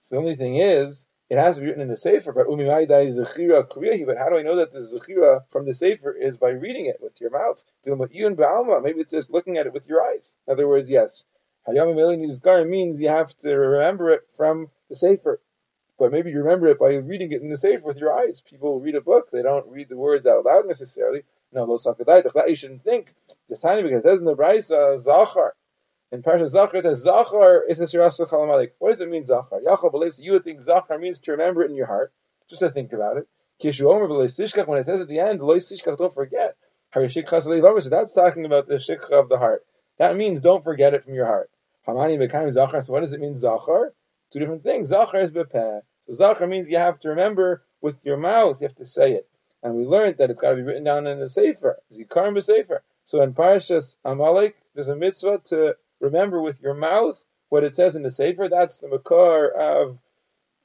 So 0.00 0.16
the 0.16 0.20
only 0.20 0.36
thing 0.36 0.56
is, 0.56 1.06
it 1.28 1.38
has 1.38 1.56
to 1.56 1.60
be 1.60 1.66
written 1.66 1.82
in 1.82 1.88
the 1.88 1.96
sefer. 1.96 2.32
But 2.32 2.46
umimaydai 2.46 3.08
zechira 3.08 3.68
kriyahi. 3.68 4.06
But 4.06 4.16
how 4.16 4.30
do 4.30 4.36
I 4.36 4.42
know 4.42 4.56
that 4.56 4.72
the 4.72 4.80
zechira 4.80 5.42
from 5.48 5.66
the 5.66 5.74
sefer 5.74 6.12
is 6.12 6.36
by 6.38 6.50
reading 6.50 6.86
it 6.86 7.00
with 7.00 7.20
your 7.20 7.30
mouth? 7.30 7.62
Maybe 7.84 9.00
it's 9.00 9.10
just 9.10 9.30
looking 9.30 9.58
at 9.58 9.66
it 9.66 9.72
with 9.72 9.88
your 9.88 10.02
eyes. 10.02 10.36
In 10.46 10.54
other 10.54 10.66
words, 10.66 10.90
yes, 10.90 11.26
hayam 11.68 11.94
nizkarim 11.94 12.68
means 12.68 13.00
you 13.00 13.10
have 13.10 13.36
to 13.38 13.54
remember 13.54 14.10
it 14.10 14.22
from 14.34 14.70
the 14.88 14.96
sefer. 14.96 15.40
But 15.98 16.12
maybe 16.12 16.30
you 16.30 16.38
remember 16.38 16.68
it 16.68 16.78
by 16.78 16.94
reading 16.94 17.32
it 17.32 17.42
in 17.42 17.48
the 17.48 17.56
sefer 17.56 17.84
with 17.84 17.96
your 17.96 18.12
eyes. 18.12 18.40
People 18.40 18.80
read 18.80 18.96
a 18.96 19.00
book; 19.00 19.30
they 19.30 19.42
don't 19.42 19.66
read 19.68 19.88
the 19.88 19.96
words 19.96 20.26
out 20.26 20.44
loud 20.44 20.66
necessarily. 20.66 21.22
No, 21.52 21.64
lo 21.64 21.76
sakadaitach. 21.76 22.32
That 22.32 22.50
you 22.50 22.56
shouldn't 22.56 22.82
think. 22.82 23.14
Just 23.48 23.62
tiny 23.62 23.82
because 23.82 24.04
it 24.04 24.08
says 24.08 24.18
in 24.18 24.24
the 24.24 24.36
Brisa 24.36 24.98
Zachar. 24.98 25.54
In 26.12 26.22
Parsha 26.22 26.46
Zachar 26.46 26.76
it 26.78 26.82
says 26.82 27.02
Zachar 27.02 27.64
is 27.68 27.80
a 27.80 27.84
shirasa 27.84 28.28
chalamalik. 28.28 28.72
What 28.78 28.90
does 28.90 29.00
it 29.00 29.08
mean 29.08 29.24
Zachar? 29.24 29.60
Yachal 29.60 29.90
believes 29.90 30.20
you 30.20 30.32
would 30.32 30.44
think 30.44 30.60
Zachar 30.60 30.98
means 30.98 31.18
to 31.20 31.32
remember 31.32 31.62
it 31.62 31.70
in 31.70 31.76
your 31.76 31.86
heart, 31.86 32.12
just 32.48 32.60
to 32.60 32.70
think 32.70 32.92
about 32.92 33.16
it. 33.16 33.26
Kishu 33.62 33.90
Omer 33.90 34.08
sishkach 34.26 34.66
when 34.66 34.78
it 34.78 34.84
says 34.84 35.00
at 35.00 35.08
the 35.08 35.18
end 35.18 35.40
lo 35.40 35.56
sishkach 35.56 35.96
don't 35.96 36.12
forget. 36.12 36.56
So 36.94 37.00
that's 37.00 38.14
talking 38.14 38.46
about 38.46 38.68
the 38.68 38.76
shikha 38.76 39.12
of 39.12 39.28
the 39.28 39.38
heart. 39.38 39.64
That 39.98 40.16
means 40.16 40.40
don't 40.40 40.64
forget 40.64 40.94
it 40.94 41.04
from 41.04 41.14
your 41.14 41.26
heart. 41.26 41.50
Hamani 41.86 42.18
bekayim 42.18 42.50
Zachar. 42.50 42.82
So 42.82 42.92
what 42.92 43.00
does 43.00 43.12
it 43.12 43.20
mean 43.20 43.34
Zachar? 43.34 43.92
Two 44.32 44.40
different 44.40 44.64
things. 44.64 44.88
Zachar 44.88 45.20
is 45.20 45.32
bepeh. 45.32 45.80
So 46.08 46.12
Zachar 46.12 46.46
means 46.46 46.70
you 46.70 46.78
have 46.78 46.98
to 47.00 47.10
remember 47.10 47.62
with 47.80 47.98
your 48.04 48.16
mouth. 48.16 48.60
You 48.60 48.66
have 48.66 48.76
to 48.76 48.84
say 48.84 49.12
it 49.12 49.28
and 49.66 49.74
we 49.74 49.84
learned 49.84 50.18
that 50.18 50.30
it's 50.30 50.40
got 50.40 50.50
to 50.50 50.56
be 50.56 50.62
written 50.62 50.84
down 50.84 51.06
in 51.08 51.18
the 51.18 51.28
Sefer, 51.28 51.78
Zikarim 51.92 52.40
Sefer. 52.42 52.82
So 53.04 53.20
in 53.22 53.34
Parashas 53.34 53.96
Amalek, 54.04 54.56
there's 54.74 54.88
a 54.88 54.94
mitzvah 54.94 55.40
to 55.46 55.76
remember 56.00 56.40
with 56.40 56.60
your 56.60 56.74
mouth 56.74 57.24
what 57.48 57.64
it 57.64 57.74
says 57.74 57.96
in 57.96 58.04
the 58.04 58.10
Sefer. 58.10 58.48
That's 58.48 58.78
the 58.78 58.88
makar 58.88 59.48
of 59.48 59.98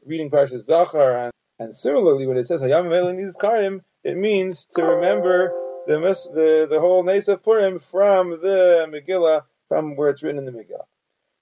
reading 0.06 0.30
Parashas 0.30 0.66
Zachar. 0.66 1.18
And, 1.18 1.34
and 1.58 1.76
similarly, 1.76 2.28
when 2.28 2.38
it 2.38 2.46
says 2.46 2.62
Hayam 2.62 2.86
Zikarim, 2.90 3.82
it 4.04 4.18
means 4.18 4.68
to 4.76 4.84
remember 4.84 5.56
the 5.86 5.98
the, 5.98 6.68
the 6.70 6.80
whole 6.80 7.04
Nesa 7.04 7.42
Purim 7.42 7.80
from 7.80 8.30
the 8.30 8.88
Megillah, 8.88 9.44
from 9.68 9.96
where 9.96 10.10
it's 10.10 10.22
written 10.22 10.38
in 10.38 10.46
the 10.46 10.52
Megillah. 10.52 10.86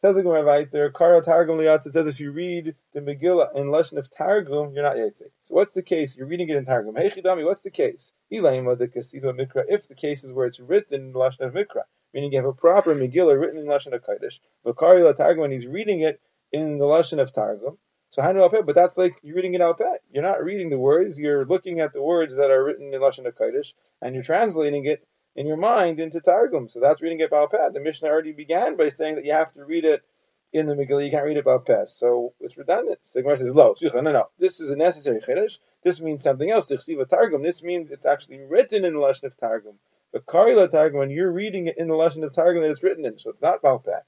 Says 0.01 0.15
the 0.15 0.23
Gemara 0.23 0.65
there, 0.71 0.89
Kara 0.91 1.21
Targum 1.21 1.59
it 1.59 1.83
says 1.83 2.07
if 2.07 2.21
you 2.21 2.31
read 2.31 2.73
the 2.93 3.01
Megillah 3.01 3.53
in 3.53 3.67
Lashon 3.67 3.97
of 3.97 4.09
Targum, 4.09 4.73
you're 4.73 4.81
not 4.81 4.95
Yetzik. 4.95 5.31
So 5.43 5.55
what's 5.55 5.73
the 5.73 5.81
case? 5.81 6.15
You're 6.15 6.27
reading 6.27 6.47
it 6.47 6.55
in 6.55 6.63
Targum. 6.63 6.95
Hey 6.95 7.09
Chidami, 7.09 7.43
what's 7.43 7.63
the 7.63 7.69
case? 7.69 8.13
If 8.29 9.87
the 9.89 9.95
case 9.97 10.23
is 10.23 10.31
where 10.31 10.45
it's 10.45 10.61
written 10.61 11.07
in 11.07 11.13
Lashon 11.13 11.41
of 11.41 11.53
Mikra, 11.53 11.81
meaning 12.13 12.31
you 12.31 12.37
have 12.37 12.45
a 12.45 12.53
proper 12.53 12.95
Megillah 12.95 13.37
written 13.37 13.59
in 13.59 13.65
Lashon 13.65 13.91
of 13.91 14.01
Kodesh, 14.01 14.39
but 14.63 14.77
Kari 14.77 15.03
Targum, 15.15 15.43
and 15.43 15.51
he's 15.51 15.67
reading 15.67 15.99
it 15.99 16.21
in 16.53 16.77
the 16.77 16.85
Lashon 16.85 17.19
of 17.19 17.33
Targum, 17.33 17.77
so 18.09 18.21
Hanu 18.21 18.39
Alpeh, 18.39 18.65
but 18.65 18.75
that's 18.75 18.97
like 18.97 19.17
you're 19.21 19.35
reading 19.35 19.53
it 19.53 19.59
Alpeh. 19.59 19.97
You're 20.13 20.23
not 20.23 20.41
reading 20.41 20.69
the 20.69 20.79
words, 20.79 21.19
you're 21.19 21.45
looking 21.45 21.81
at 21.81 21.91
the 21.91 22.01
words 22.01 22.37
that 22.37 22.51
are 22.51 22.63
written 22.63 22.93
in 22.93 23.01
Lashon 23.01 23.29
HaKodesh, 23.29 23.73
and 24.01 24.15
you're 24.15 24.23
translating 24.23 24.85
it 24.85 25.05
in 25.35 25.47
your 25.47 25.57
mind 25.57 25.99
into 25.99 26.19
Targum. 26.19 26.67
So 26.67 26.79
that's 26.79 27.01
reading 27.01 27.19
it 27.19 27.31
Alpeh. 27.31 27.73
The 27.73 27.79
Mishnah 27.79 28.09
already 28.09 28.33
began 28.33 28.75
by 28.75 28.89
saying 28.89 29.15
that 29.15 29.25
you 29.25 29.33
have 29.33 29.53
to 29.53 29.65
read 29.65 29.85
it 29.85 30.03
in 30.51 30.65
the 30.65 30.75
Megillah, 30.75 31.05
you 31.05 31.11
can't 31.11 31.25
read 31.25 31.37
it 31.37 31.45
Alpeh. 31.45 31.87
So 31.87 32.33
it's 32.39 32.57
redundant. 32.57 32.99
So 33.03 33.19
the 33.19 33.23
Gemara 33.23 33.37
says, 33.37 33.55
Lo, 33.55 33.75
no, 33.81 34.01
no. 34.11 34.29
This 34.39 34.59
is 34.59 34.71
a 34.71 34.75
necessary 34.75 35.19
Chedesh. 35.21 35.59
This 35.83 36.01
means 36.01 36.23
something 36.23 36.49
else. 36.49 36.71
Tichsiva 36.71 37.07
Targum. 37.07 37.43
This 37.43 37.63
means 37.63 37.91
it's 37.91 38.05
actually 38.05 38.39
written 38.39 38.83
in 38.85 38.93
the 38.93 38.99
Lashon 38.99 39.25
of 39.25 39.37
Targum. 39.37 39.75
But 40.11 40.25
Karila 40.25 40.71
Targum, 40.71 40.99
when 40.99 41.11
you're 41.11 41.31
reading 41.31 41.67
it 41.67 41.77
in 41.77 41.87
the 41.87 41.93
Lashon 41.93 42.23
of 42.23 42.33
Targum 42.33 42.63
that 42.63 42.71
it's 42.71 42.83
written 42.83 43.05
in, 43.05 43.17
so 43.19 43.29
it's 43.29 43.41
not 43.41 43.61
Alpeh. 43.61 44.01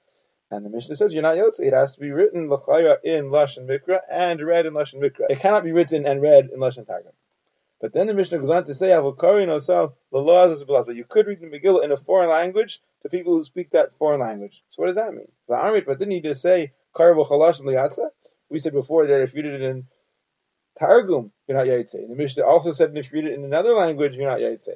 And 0.50 0.66
the 0.66 0.70
Mishnah 0.70 0.96
says 0.96 1.14
you're 1.14 1.22
not 1.22 1.38
Yotze. 1.38 1.62
It 1.62 1.74
has 1.74 1.94
to 1.94 2.02
be 2.02 2.12
written 2.12 2.50
l'chayra 2.50 2.98
in 3.04 3.30
Lashon 3.30 3.68
Mikra 3.68 4.00
and 4.12 4.42
read 4.42 4.66
in 4.66 4.74
Lashon 4.74 5.00
Mikra. 5.00 5.28
It 5.30 5.40
cannot 5.40 5.64
be 5.64 5.72
written 5.72 6.06
and 6.06 6.22
read 6.22 6.50
in 6.52 6.60
Lashon 6.60 6.86
Targum. 6.86 7.14
But 7.82 7.94
then 7.94 8.06
the 8.06 8.14
Mishnah 8.14 8.38
goes 8.38 8.52
on 8.52 8.64
to 8.66 8.76
say, 8.76 8.90
"Avokari 8.90 9.48
nosal 9.48 9.94
l'loaz 10.12 10.64
But 10.64 10.96
you 10.96 11.04
could 11.04 11.26
read 11.26 11.42
the 11.42 11.48
Megillah 11.48 11.84
in 11.84 11.92
a 11.92 11.98
foreign 11.98 12.30
language 12.30 12.80
to 13.02 13.10
people 13.10 13.34
who 13.34 13.44
speak 13.44 13.72
that 13.72 13.94
foreign 13.94 14.20
language. 14.20 14.64
So 14.70 14.82
what 14.82 14.88
does 14.88 14.98
that 14.98 15.14
mean? 15.14 15.32
But 15.48 15.98
didn't 15.98 16.12
he 16.12 16.22
just 16.22 16.44
say? 16.44 16.74
We 18.50 18.60
said 18.60 18.74
before 18.74 19.08
that 19.08 19.22
if 19.22 19.34
you 19.34 19.42
read 19.42 19.54
it 19.54 19.62
in 19.62 19.88
Targum, 20.78 21.32
you're 21.48 21.58
not 21.58 21.68
Yaitse. 21.68 21.96
And 21.96 22.12
the 22.12 22.16
Mishnah 22.16 22.46
also 22.46 22.72
said 22.72 22.96
if 22.96 23.12
you 23.12 23.22
read 23.22 23.32
it 23.32 23.34
in 23.34 23.46
another 23.46 23.74
language, 23.74 24.16
you're 24.16 24.30
not 24.30 24.40
Yaitse. 24.40 24.76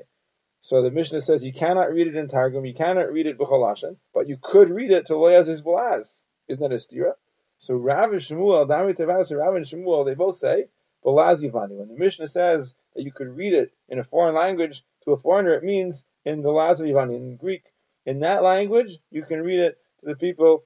So 0.62 0.82
the 0.82 0.90
Mishnah 0.90 1.22
says 1.22 1.46
you 1.46 1.54
cannot 1.54 1.92
read 1.92 2.08
it 2.08 2.16
in 2.16 2.28
Targum, 2.28 2.66
you 2.66 2.74
cannot 2.74 3.12
read 3.12 3.28
it 3.28 3.38
b'cholashin, 3.38 3.98
but 4.16 4.28
you 4.28 4.38
could 4.42 4.70
read 4.72 4.90
it 4.90 5.06
to 5.08 5.14
loyaz 5.14 5.48
is 5.48 5.62
blaz. 5.62 6.24
Isn't 6.48 6.64
that 6.64 6.74
a 6.74 6.78
stira? 6.78 7.14
So 7.60 7.76
Rav 7.76 8.12
and 8.12 8.22
Shmuel, 8.22 8.68
Dami 8.68 8.96
Tavas, 8.98 9.38
Rav 9.38 9.56
and 9.56 9.66
Shmuel, 9.66 10.06
they 10.06 10.16
both 10.16 10.36
say 10.36 10.66
blaz 11.06 11.44
yivani. 11.44 11.78
When 11.78 11.88
the 11.88 11.98
Mishnah 11.98 12.28
says 12.28 12.76
that 12.96 13.04
you 13.04 13.12
could 13.12 13.36
read 13.36 13.54
it 13.54 13.72
in 13.88 14.00
a 14.00 14.04
foreign 14.04 14.36
language 14.36 14.84
to 15.04 15.12
a 15.12 15.18
foreigner, 15.18 15.54
it 15.54 15.64
means 15.64 16.04
in 16.26 16.42
the 16.42 16.52
laz 16.52 16.82
yivani 16.82 17.16
in 17.16 17.36
Greek. 17.38 17.64
In 18.06 18.20
that 18.20 18.44
language, 18.44 18.98
you 19.12 19.24
can 19.24 19.42
read 19.42 19.60
it 19.60 19.78
to 20.00 20.08
the 20.08 20.16
people. 20.16 20.66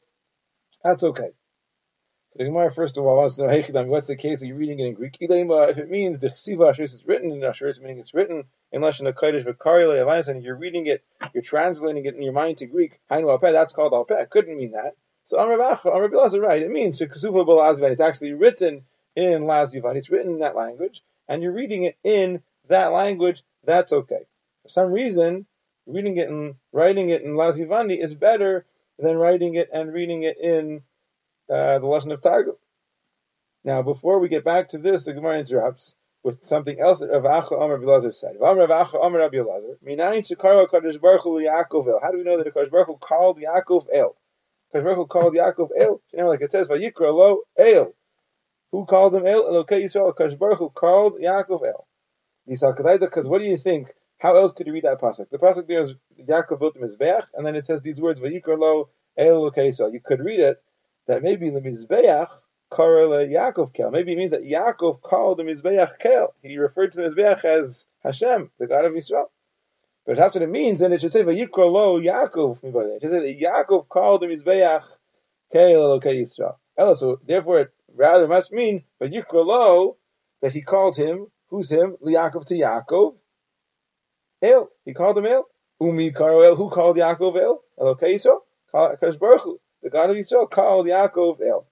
That's 0.84 1.03
okay. 1.03 1.31
The 2.36 2.46
Gemara 2.46 2.72
first 2.72 2.98
of 2.98 3.05
all 3.05 3.17
wants 3.17 3.36
to 3.38 3.48
know, 3.48 3.84
what's 3.86 4.08
the 4.08 4.15
case? 4.15 4.43
Are 4.43 4.46
you 4.46 4.55
reading 4.55 4.79
it 4.79 4.86
in 4.86 4.93
Greek? 4.93 5.17
If 5.19 5.77
it 5.77 5.89
means 5.89 6.19
the 6.19 6.27
Chsiva 6.29 6.72
Asheris 6.72 6.93
is 6.93 7.03
written 7.05 7.31
in 7.31 7.39
Asheris, 7.39 7.81
meaning 7.81 7.98
it's 8.00 8.13
written 8.13 8.46
in 8.72 8.81
Lashon 8.81 9.12
HaKodesh 9.12 9.46
V'Kari 9.46 10.27
and 10.27 10.43
you're 10.43 10.55
reading 10.55 10.86
it, 10.86 11.03
you're 11.34 11.41
translating 11.41 12.05
it 12.05 12.15
in 12.15 12.22
your 12.22 12.34
mind 12.34 12.58
to 12.58 12.67
Greek, 12.67 13.00
that's 13.10 13.74
called 13.74 13.93
Alpeh. 13.93 14.29
Couldn't 14.29 14.55
mean 14.58 14.72
that. 14.72 14.96
So 15.24 15.39
Amr 15.39 15.58
Bacha, 15.58 15.91
Amr 15.91 16.08
right. 16.39 16.62
It 16.62 16.69
means. 16.69 17.01
It's 17.01 18.00
actually 18.00 18.34
written 18.34 18.86
in 19.15 19.43
Lazivan. 19.43 19.95
It's 19.95 20.09
written 20.09 20.33
in 20.33 20.39
that 20.39 20.55
language, 20.55 21.01
and 21.27 21.43
you're 21.43 21.53
reading 21.53 21.83
it 21.83 21.97
in 22.03 22.41
that 22.67 22.91
language. 22.91 23.43
That's 23.63 23.93
okay. 23.93 24.25
For 24.63 24.69
some 24.69 24.91
reason, 24.91 25.45
reading 25.87 26.17
it 26.17 26.29
and 26.29 26.55
writing 26.71 27.09
it 27.09 27.23
in 27.23 27.31
Lazivani 27.31 28.01
is 28.01 28.13
better 28.13 28.65
than 28.97 29.17
writing 29.17 29.55
it 29.55 29.69
and 29.73 29.93
reading 29.93 30.23
it 30.23 30.37
in 30.37 30.81
uh, 31.49 31.79
the 31.79 31.87
lesson 31.87 32.11
of 32.11 32.21
Targum. 32.21 32.55
Now, 33.63 33.81
before 33.81 34.19
we 34.19 34.29
get 34.29 34.45
back 34.45 34.69
to 34.69 34.77
this, 34.77 35.05
the 35.05 35.13
Gemara 35.13 35.39
interrupts 35.39 35.95
with 36.23 36.43
something 36.45 36.79
else 36.79 36.99
that 36.99 37.09
Rav 37.09 37.23
Acha 37.23 37.55
Amar 37.55 37.77
Bilazar 37.77 38.13
said. 38.13 38.35
Rav 38.39 38.57
Acha 38.57 39.05
Amar 39.05 39.19
Rabbi 39.19 39.37
Elazar, 39.37 39.77
Minayin 39.85 40.25
Shekara 40.25 40.67
Kadosh 40.67 40.99
Baruch. 40.99 42.01
How 42.01 42.11
do 42.11 42.17
we 42.17 42.23
know 42.23 42.37
that 42.37 42.53
Kadosh 42.53 42.71
Baruch 42.71 42.99
called 42.99 43.39
Yaakov 43.39 43.87
El? 43.93 44.15
Kadosh 44.73 44.83
Baruch 44.83 45.09
called 45.09 45.35
Yaakov 45.35 45.69
El. 45.77 46.01
You 46.13 46.19
know, 46.19 46.27
like 46.27 46.41
it 46.41 46.51
says, 46.51 46.67
Vayikra 46.67 47.13
Lo 47.13 47.39
El. 47.57 47.93
Who 48.71 48.85
called 48.85 49.15
him 49.15 49.25
El? 49.25 49.43
Elokei 49.43 49.83
Yisrael. 49.83 50.13
Kadosh 50.13 50.38
Baruch 50.38 50.59
Hu 50.59 50.69
called 50.69 51.19
Yaakov 51.19 51.65
El. 51.65 51.88
Because 52.47 53.27
what 53.27 53.39
do 53.39 53.47
you 53.47 53.57
think? 53.57 53.93
How 54.17 54.35
else 54.35 54.51
could 54.51 54.67
you 54.67 54.73
read 54.73 54.83
that 54.83 54.99
pasuk? 54.99 55.29
The 55.29 55.38
pasuk 55.38 55.67
there 55.67 55.81
is 55.81 55.93
Yaakov 56.19 56.59
built 56.59 56.73
the 56.73 56.81
mizbeach, 56.81 57.25
and 57.33 57.45
then 57.45 57.55
it 57.55 57.63
says 57.65 57.81
these 57.81 58.01
words 58.01 58.19
Vayikra 58.19 58.59
Lo 58.59 58.89
El 59.17 59.51
Yisrael. 59.51 59.93
You 59.93 60.01
could 60.03 60.19
read 60.19 60.39
it 60.39 60.61
that 61.07 61.23
maybe 61.23 61.49
the 61.49 61.61
mizbeach 61.61 62.27
Karel 62.71 63.09
Yaakov 63.09 63.73
Kel. 63.73 63.89
Maybe 63.91 64.11
it 64.13 64.17
means 64.17 64.31
that 64.31 64.43
Yaakov 64.43 65.01
called 65.01 65.39
the 65.39 65.43
Mizbeach 65.43 65.97
Kel. 65.97 66.35
He 66.43 66.57
referred 66.57 66.91
to 66.91 67.01
the 67.01 67.09
Mizbeach 67.09 67.43
as 67.43 67.88
Hashem, 68.03 68.51
the 68.59 68.67
God 68.67 68.85
of 68.85 68.95
Israel. 68.95 69.31
But 70.05 70.17
that's 70.17 70.35
what 70.35 70.43
it 70.43 70.49
means, 70.49 70.79
then 70.79 70.91
it 70.91 71.01
should 71.01 71.11
say 71.11 71.23
Vayikra 71.23 71.71
Lo 71.71 71.99
Yaakov. 71.99 72.63
It 72.63 73.01
should 73.01 73.09
say 73.09 73.33
that 73.33 73.39
Yaakov 73.41 73.89
called 73.89 74.21
the 74.21 74.27
Mizbeach 74.27 74.85
Kel 75.51 75.99
Elokei 75.99 76.21
Yisrael. 76.21 76.57
So 76.95 77.19
therefore, 77.25 77.71
rather 77.96 78.27
must 78.27 78.51
mean 78.51 78.84
Vayikra 79.01 79.46
Lo 79.46 79.98
that 80.41 80.53
he 80.53 80.62
called 80.62 80.96
him. 80.96 81.27
Who's 81.50 81.72
him? 81.72 81.98
Yaakov 82.05 82.46
to 82.46 82.53
Yaakov. 82.53 83.17
El. 84.41 84.69
He 84.86 84.93
called 84.93 85.17
him 85.17 85.25
El. 85.25 85.48
Umi 85.81 86.12
Karel. 86.12 86.55
Who 86.55 86.69
called 86.69 86.98
Yaakov 86.98 87.41
El? 87.41 87.63
Elokei 87.79 88.15
Yisrael. 88.15 88.41
Kadosh 88.74 89.19
Baruch. 89.19 89.60
The 89.81 89.89
God 89.89 90.10
of 90.10 90.17
Israel 90.17 90.48
called 90.48 90.88
Yaakov 90.88 91.41
El. 91.41 91.65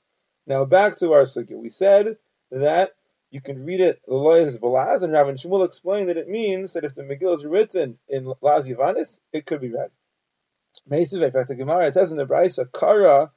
Now 0.46 0.66
back 0.66 0.98
to 1.00 1.14
our 1.14 1.24
sugya. 1.24 1.58
We 1.58 1.70
said 1.70 2.18
that 2.52 2.92
you 3.30 3.42
can 3.42 3.66
read 3.66 3.82
it 3.82 4.02
Loyas 4.08 4.58
Balaz, 4.58 5.04
and 5.04 5.12
Rav 5.12 5.28
Shmuel 5.28 5.66
explained 5.66 6.10
that 6.10 6.18
it 6.18 6.30
means 6.30 6.74
that 6.74 6.86
if 6.86 6.96
the 6.96 7.04
Megillah 7.04 7.36
is 7.36 7.46
written 7.46 8.00
in 8.08 8.34
Laz 8.42 8.68
Yavanis, 8.68 9.20
it 9.34 9.46
could 9.46 9.60
be 9.60 9.70
read. 9.70 9.92
Meisiv, 10.90 11.22
in 11.22 11.32
fact, 11.32 11.50
the 11.50 11.56
Gemara, 11.56 11.88
it 11.88 11.94
says 11.94 12.12
in 12.12 12.18
the 12.18 12.26
Brisa, 12.26 12.66
Kara, 12.72 13.32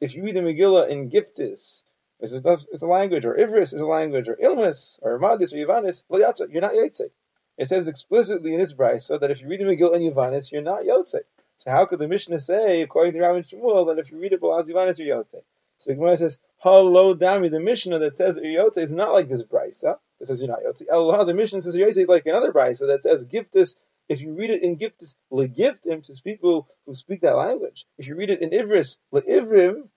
if 0.00 0.14
you 0.14 0.22
read 0.22 0.36
the 0.36 0.40
Megillah 0.40 0.88
in 0.88 1.10
Giftis, 1.10 1.82
it's 2.20 2.32
a, 2.32 2.66
it's 2.72 2.82
a 2.82 2.86
language, 2.86 3.24
or 3.24 3.34
Ivris 3.34 3.74
is 3.74 3.80
a 3.80 3.86
language, 3.86 4.28
or 4.28 4.36
Ilmis, 4.36 4.98
or 5.02 5.18
Madis, 5.18 5.52
or 5.52 5.56
Yavanis, 5.56 6.04
you're 6.50 6.62
not 6.62 6.74
Yotze. 6.74 7.10
It 7.56 7.68
says 7.68 7.88
explicitly 7.88 8.54
in 8.54 8.60
this 8.60 8.74
Brisa 8.74 9.20
that 9.20 9.30
if 9.30 9.40
you 9.40 9.48
read 9.48 9.60
the 9.60 9.64
Megillah 9.64 9.96
in 9.96 10.12
Yavanis, 10.12 10.50
you're 10.50 10.62
not 10.62 10.84
Yotze. 10.84 11.20
So 11.56 11.70
how 11.70 11.86
could 11.86 11.98
the 11.98 12.08
Mishnah 12.08 12.40
say, 12.40 12.82
according 12.82 13.12
to 13.14 13.20
Rav 13.20 13.36
Shmuel, 13.36 13.88
that 13.88 13.98
if 13.98 14.10
you 14.10 14.18
read 14.18 14.32
it 14.32 14.40
Balaz 14.40 14.68
Yavanis, 14.68 14.98
you're 14.98 15.16
Yotze? 15.16 15.42
So 15.78 15.94
Gemara 15.94 16.16
says, 16.16 16.38
Hello, 16.58 17.14
Dami, 17.14 17.50
the 17.50 17.60
Mishnah 17.60 17.98
that 17.98 18.16
says 18.16 18.38
Yotze 18.38 18.78
is 18.78 18.94
not 18.94 19.12
like 19.12 19.28
this 19.28 19.42
Brisa 19.42 19.98
that 20.18 20.26
says 20.26 20.40
you're 20.40 20.50
not 20.50 20.64
Yotze. 20.64 20.82
Allah, 20.90 21.24
the 21.24 21.34
Mishnah 21.34 21.62
says 21.62 21.76
Yotze 21.76 21.98
is 21.98 22.08
like 22.08 22.26
another 22.26 22.52
Brisa 22.52 22.88
that 22.88 23.02
says 23.02 23.26
Giftis, 23.26 23.76
if 24.08 24.20
you 24.20 24.34
read 24.34 24.50
it 24.50 24.62
in 24.62 24.76
Giftis, 24.76 25.14
le 25.30 25.46
gift 25.48 25.86
him 25.86 26.02
to 26.02 26.14
people 26.22 26.68
who 26.86 26.94
speak 26.94 27.20
that 27.22 27.36
language. 27.36 27.86
If 27.98 28.06
you 28.06 28.16
read 28.16 28.30
it 28.30 28.42
in 28.42 28.50
Ivris, 28.50 28.98
Le'ivrim, 29.12 29.88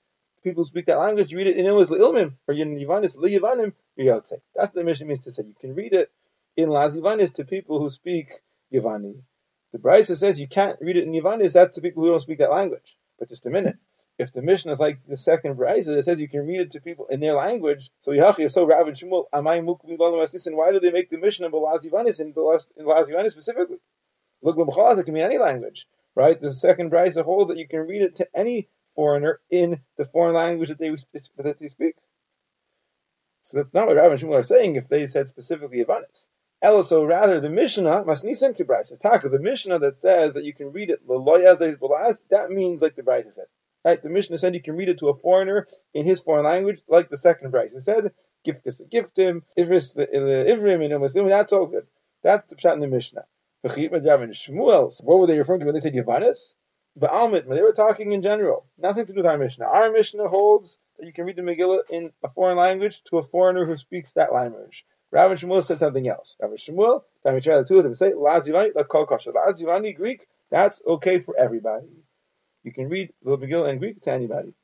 people 0.44 0.64
speak 0.64 0.86
that 0.88 1.00
language, 1.00 1.30
you 1.30 1.38
read 1.38 1.48
it 1.48 1.58
in 1.58 1.66
Ilmis, 1.66 1.90
Le'ilmim, 1.90 2.34
oh, 2.48 2.54
or 2.54 2.56
in 2.56 2.78
Yivanis, 2.78 3.18
Le'yivanim, 3.18 3.74
you're 3.96 4.16
Yotze. 4.16 4.40
That's 4.56 4.70
what 4.70 4.76
the 4.76 4.84
Mishnah 4.84 5.08
means 5.08 5.20
to 5.20 5.32
say. 5.32 5.44
You 5.44 5.56
can 5.60 5.76
read 5.76 5.94
it 5.94 6.12
in 6.56 6.70
Lazivanis 6.70 7.34
to 7.34 7.46
people 7.46 7.80
who 7.80 7.90
speak 7.90 8.30
Yivani. 8.74 9.22
The 9.74 9.80
Brisa 9.80 10.16
says 10.16 10.40
you 10.40 10.48
can't 10.48 10.78
read 10.82 10.98
it 10.98 11.04
in 11.04 11.14
Yavanis, 11.14 11.54
that's 11.54 11.76
to 11.76 11.82
people 11.82 12.04
who 12.04 12.10
don't 12.10 12.20
speak 12.20 12.40
that 12.40 12.52
language. 12.52 12.98
But 13.20 13.30
just 13.30 13.46
a 13.46 13.50
minute 13.50 13.78
if 14.18 14.34
the 14.34 14.42
Mishnah 14.42 14.72
is 14.72 14.80
like 14.80 15.00
the 15.08 15.18
second 15.18 15.58
brisa 15.58 15.96
that 15.96 16.04
says 16.04 16.20
you 16.20 16.28
can 16.28 16.48
read 16.48 16.60
it 16.60 16.72
to 16.72 16.82
people 16.82 17.06
in 17.08 17.20
their 17.20 17.34
language, 17.34 17.92
so 18.00 18.12
Yachi, 18.12 18.50
so 18.52 18.66
Rav 18.66 18.88
and 18.88 18.96
Shmuel, 18.96 19.26
Amay 19.32 19.64
Mukmi 19.64 20.48
and 20.48 20.58
why 20.58 20.72
do 20.72 20.80
they 20.80 20.92
make 20.92 21.10
the 21.10 21.18
Mishnah 21.18 21.50
Balazivanis 21.50 22.20
in 22.20 22.34
Balazivanis 22.34 23.32
specifically? 23.32 23.78
Look, 24.42 24.58
it 24.58 25.04
can 25.06 25.14
be 25.14 25.22
any 25.22 25.38
language, 25.38 25.88
right? 26.16 26.40
The 26.40 26.52
second 26.52 26.92
brisa 26.92 27.24
holds 27.24 27.50
that 27.50 27.58
you 27.58 27.68
can 27.68 27.82
read 27.82 28.02
it 28.02 28.16
to 28.16 28.28
any 28.36 28.70
foreigner 28.98 29.40
in 29.52 29.80
the 29.98 30.06
foreign 30.06 30.34
language 30.34 30.70
that 30.70 30.80
they 30.80 30.90
that 30.90 31.60
they 31.60 31.70
speak. 31.70 31.96
So 33.44 33.58
that's 33.58 33.74
not 33.74 33.88
what 33.88 33.96
Rav 33.96 34.12
and 34.12 34.20
Shmuel 34.20 34.40
are 34.40 34.44
saying 34.44 34.76
if 34.76 34.90
they 34.90 35.08
said 35.08 35.30
specifically. 35.30 35.86
Ella, 36.60 36.84
so 36.84 37.06
rather 37.06 37.40
the 37.40 37.52
Mishnah 37.52 38.04
to 38.04 38.66
brisa. 38.66 39.00
Taka, 39.00 39.30
the 39.30 39.40
Mishnah 39.40 39.80
that 39.80 40.00
says 40.00 40.34
that 40.34 40.44
you 40.44 40.54
can 40.54 40.74
read 40.74 40.90
it 40.90 41.08
that 41.08 42.48
means 42.50 42.82
like 42.82 42.96
the 42.96 43.04
brisa 43.04 43.34
said. 43.34 43.46
Right? 43.86 44.02
The 44.02 44.10
Mishnah 44.10 44.40
said 44.40 44.56
you 44.56 44.64
can 44.64 44.76
read 44.76 44.90
it 44.90 44.98
to 45.00 45.10
a 45.10 45.14
foreigner 45.14 45.68
in 45.94 46.06
his 46.06 46.20
foreign 46.20 46.44
language, 46.44 46.82
like 46.90 47.10
the 47.10 47.18
second. 47.18 47.54
It 47.56 47.82
said, 47.82 48.12
gift 48.44 48.66
this, 48.66 48.82
gift 48.90 49.18
him, 49.18 49.44
Ivris, 49.58 49.94
the 49.94 50.10
uh, 50.10 50.56
Ivrim, 50.56 50.84
and 50.84 51.00
Muslim, 51.00 51.28
that's 51.28 51.54
all 51.54 51.68
good. 51.68 51.86
That's 52.24 52.48
the 52.48 52.56
pshat 52.56 52.74
in 52.74 52.80
the 52.80 52.88
Mishnah. 52.88 53.26
What 53.62 55.20
were 55.20 55.28
they 55.28 55.38
referring 55.38 55.60
to 55.62 55.66
when 55.68 55.76
they 55.76 55.80
said 55.80 55.94
Yavanis? 55.94 56.56
But 57.00 57.12
Almit, 57.12 57.46
when 57.46 57.56
they 57.56 57.64
were 57.64 57.74
talking 57.74 58.12
in 58.12 58.24
general, 58.24 58.66
nothing 58.78 59.06
to 59.06 59.14
do 59.14 59.18
with 59.18 59.28
our 59.28 59.38
Mishnah. 59.38 59.66
Our 59.66 59.92
Mishnah 59.92 60.28
holds 60.28 60.80
that 60.98 61.06
you 61.06 61.14
can 61.14 61.26
read 61.26 61.36
the 61.36 61.44
Megillah 61.44 61.82
in 61.92 62.12
a 62.24 62.30
foreign 62.30 62.58
language 62.58 63.04
to 63.06 63.20
a 63.20 63.24
foreigner 63.24 63.66
who 63.66 63.78
speaks 63.78 64.14
that 64.14 64.34
language. 64.34 64.84
Rav 65.12 65.32
Shmuel 65.32 65.62
said 65.62 65.78
something 65.78 66.08
else. 66.08 66.36
Rav 66.42 66.50
and 66.50 66.60
Shmuel, 66.60 67.04
Rav 67.24 67.68
two 67.68 67.78
of 67.78 67.84
them 67.84 67.94
say, 67.94 68.14
La 68.16 68.40
Zivani, 68.40 68.74
La 68.76 68.84
Kol 68.84 69.06
Kasha. 69.06 69.30
La 69.30 69.46
Zivani, 69.52 69.96
Greek, 69.96 70.26
that's 70.50 70.82
okay 70.88 71.20
for 71.20 71.38
everybody. 71.38 71.86
You 72.64 72.74
can 72.74 72.90
read 72.90 73.14
the 73.24 73.38
Megillah 73.38 73.70
in 73.70 73.78
Greek 73.78 74.02
to 74.02 74.12
anybody. 74.12 74.56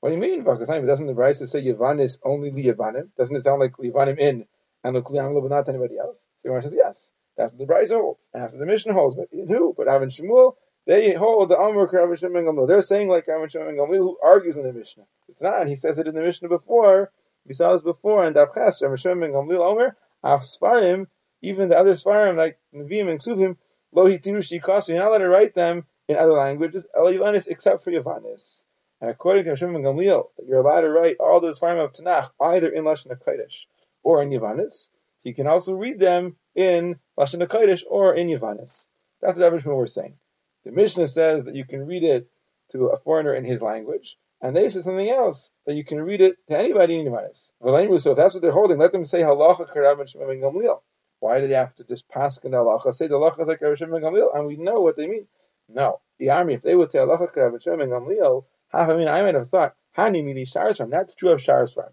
What 0.00 0.08
do 0.08 0.16
you 0.16 0.20
mean, 0.22 0.42
Vakasayim? 0.42 0.86
Doesn't 0.86 1.06
the 1.06 1.12
Brisa 1.12 1.46
say 1.46 1.62
Yavanis 1.62 2.18
only 2.24 2.50
li 2.50 2.64
Yavanim? 2.64 3.08
Doesn't 3.18 3.36
it 3.36 3.44
sound 3.44 3.60
like 3.60 3.72
Yavanim 3.72 4.18
in 4.18 4.46
and 4.82 4.96
Lukliam 4.96 5.40
but 5.40 5.50
not 5.50 5.66
to 5.66 5.72
anybody 5.72 5.98
else? 5.98 6.26
So 6.38 6.58
says, 6.60 6.74
yes. 6.74 7.12
That's 7.36 7.52
what 7.52 7.58
the 7.58 7.72
Brisa 7.72 8.00
holds. 8.00 8.30
And 8.32 8.42
that's 8.42 8.52
what 8.54 8.60
the 8.60 8.66
Mishnah 8.66 8.94
holds. 8.94 9.16
But 9.16 9.28
who? 9.32 9.74
But 9.76 9.86
Rav 9.86 10.02
Shmuel, 10.02 10.54
they 10.86 11.14
hold 11.14 11.48
the 11.48 11.58
Amr 11.58 11.86
Rav 11.86 12.18
Shimon 12.18 12.44
Gamliel. 12.44 12.68
They're 12.68 12.82
saying 12.82 13.08
like 13.08 13.26
Rav 13.26 13.50
Shimon 13.50 13.76
Gamliel, 13.76 13.98
who 13.98 14.18
argues 14.22 14.58
in 14.58 14.64
the 14.64 14.72
Mishnah. 14.72 15.04
It's 15.28 15.42
not. 15.42 15.66
He 15.66 15.76
says 15.76 15.98
it 15.98 16.06
in 16.06 16.14
the 16.14 16.20
Mishnah 16.20 16.48
before. 16.48 17.10
We 17.46 17.54
saw 17.54 17.72
this 17.72 17.82
before. 17.82 18.24
And 18.24 18.36
Davches, 18.36 18.82
Rav 18.82 19.00
Shimon 19.00 19.32
Gamliel 19.32 19.60
Omer, 19.60 19.96
Sfarim, 20.24 21.06
even 21.42 21.68
the 21.68 21.78
other 21.78 21.92
Sfarim 21.92 22.36
like 22.36 22.58
Nevi'im 22.74 23.08
and 23.08 23.20
Ksuvim, 23.20 23.56
Lo 23.92 24.06
Hitiru 24.06 24.38
Shikos, 24.38 24.88
you're 24.88 24.98
not 24.98 25.08
allowed 25.08 25.18
to 25.18 25.28
write 25.28 25.54
them 25.54 25.84
in 26.08 26.16
other 26.16 26.32
languages, 26.32 26.86
El 26.94 27.04
Yavanis, 27.04 27.48
except 27.48 27.82
for 27.82 27.90
Yavanis. 27.90 28.64
And 29.00 29.10
according 29.10 29.44
to 29.44 29.50
Rav 29.50 29.58
Shimon 29.58 29.82
Gamliel, 29.82 30.28
you're 30.46 30.60
allowed 30.60 30.82
to 30.82 30.90
write 30.90 31.16
all 31.18 31.40
the 31.40 31.52
Sfarim 31.52 31.82
of 31.82 31.92
Tanakh 31.92 32.30
either 32.40 32.68
in 32.68 32.84
Lashon 32.84 33.16
HaKodesh 33.16 33.66
or 34.02 34.22
in 34.22 34.30
Yavanis. 34.30 34.90
So 35.18 35.28
you 35.28 35.34
can 35.34 35.46
also 35.46 35.72
read 35.74 35.98
them 35.98 36.36
in 36.54 36.96
Lashon 37.18 37.46
HaKodesh 37.46 37.84
or 37.88 38.14
in 38.14 38.28
Yavanis. 38.28 38.86
That's 39.22 39.38
what 39.38 39.52
Rav 39.52 39.62
Shimon 39.62 39.78
was 39.78 39.94
saying. 39.94 40.16
The 40.64 40.72
Mishnah 40.72 41.06
says 41.06 41.44
that 41.44 41.54
you 41.54 41.64
can 41.64 41.86
read 41.86 42.04
it 42.04 42.28
to 42.70 42.86
a 42.86 42.96
foreigner 42.96 43.34
in 43.34 43.44
his 43.44 43.62
language, 43.62 44.16
and 44.40 44.56
they 44.56 44.68
say 44.68 44.80
something 44.80 45.08
else 45.08 45.50
that 45.66 45.74
you 45.74 45.84
can 45.84 46.00
read 46.00 46.20
it 46.20 46.36
to 46.48 46.58
anybody 46.58 46.98
in 46.98 47.06
Yavanis. 47.06 47.52
So 48.00 48.10
if 48.12 48.16
that's 48.16 48.34
what 48.34 48.42
they're 48.42 48.52
holding, 48.52 48.78
let 48.78 48.92
them 48.92 49.04
say 49.04 49.20
halacha 49.20 49.72
karav 49.72 50.00
and 50.00 50.08
Shimon 50.08 50.40
Gamliel. 50.40 50.80
Why 51.20 51.40
do 51.40 51.48
they 51.48 51.54
have 51.54 51.74
to 51.76 51.84
just 51.84 52.08
pass 52.08 52.38
in 52.38 52.52
the 52.52 52.58
halacha? 52.58 52.92
Say 52.92 53.06
the 53.06 53.16
halacha 53.16 53.46
like 53.46 53.60
Rav 53.60 53.76
Shimon 53.76 54.02
Gamliel, 54.02 54.34
and 54.34 54.46
we 54.46 54.56
know 54.56 54.80
what 54.80 54.96
they 54.96 55.06
mean. 55.06 55.26
No, 55.68 56.00
the 56.18 56.30
army, 56.30 56.54
if 56.54 56.62
they 56.62 56.74
would 56.74 56.90
say 56.90 56.98
halacha 56.98 57.34
karav 57.34 57.62
Shimon 57.62 57.90
Gamliel, 57.90 58.44
half 58.68 58.88
I 58.88 58.96
mean 58.96 59.08
I 59.08 59.22
might 59.22 59.34
have 59.34 59.48
thought 59.48 59.74
hani 59.96 60.24
mili 60.24 60.42
sharsram. 60.42 60.90
That's 60.90 61.14
true 61.14 61.30
of 61.30 61.40
sharsram. 61.40 61.92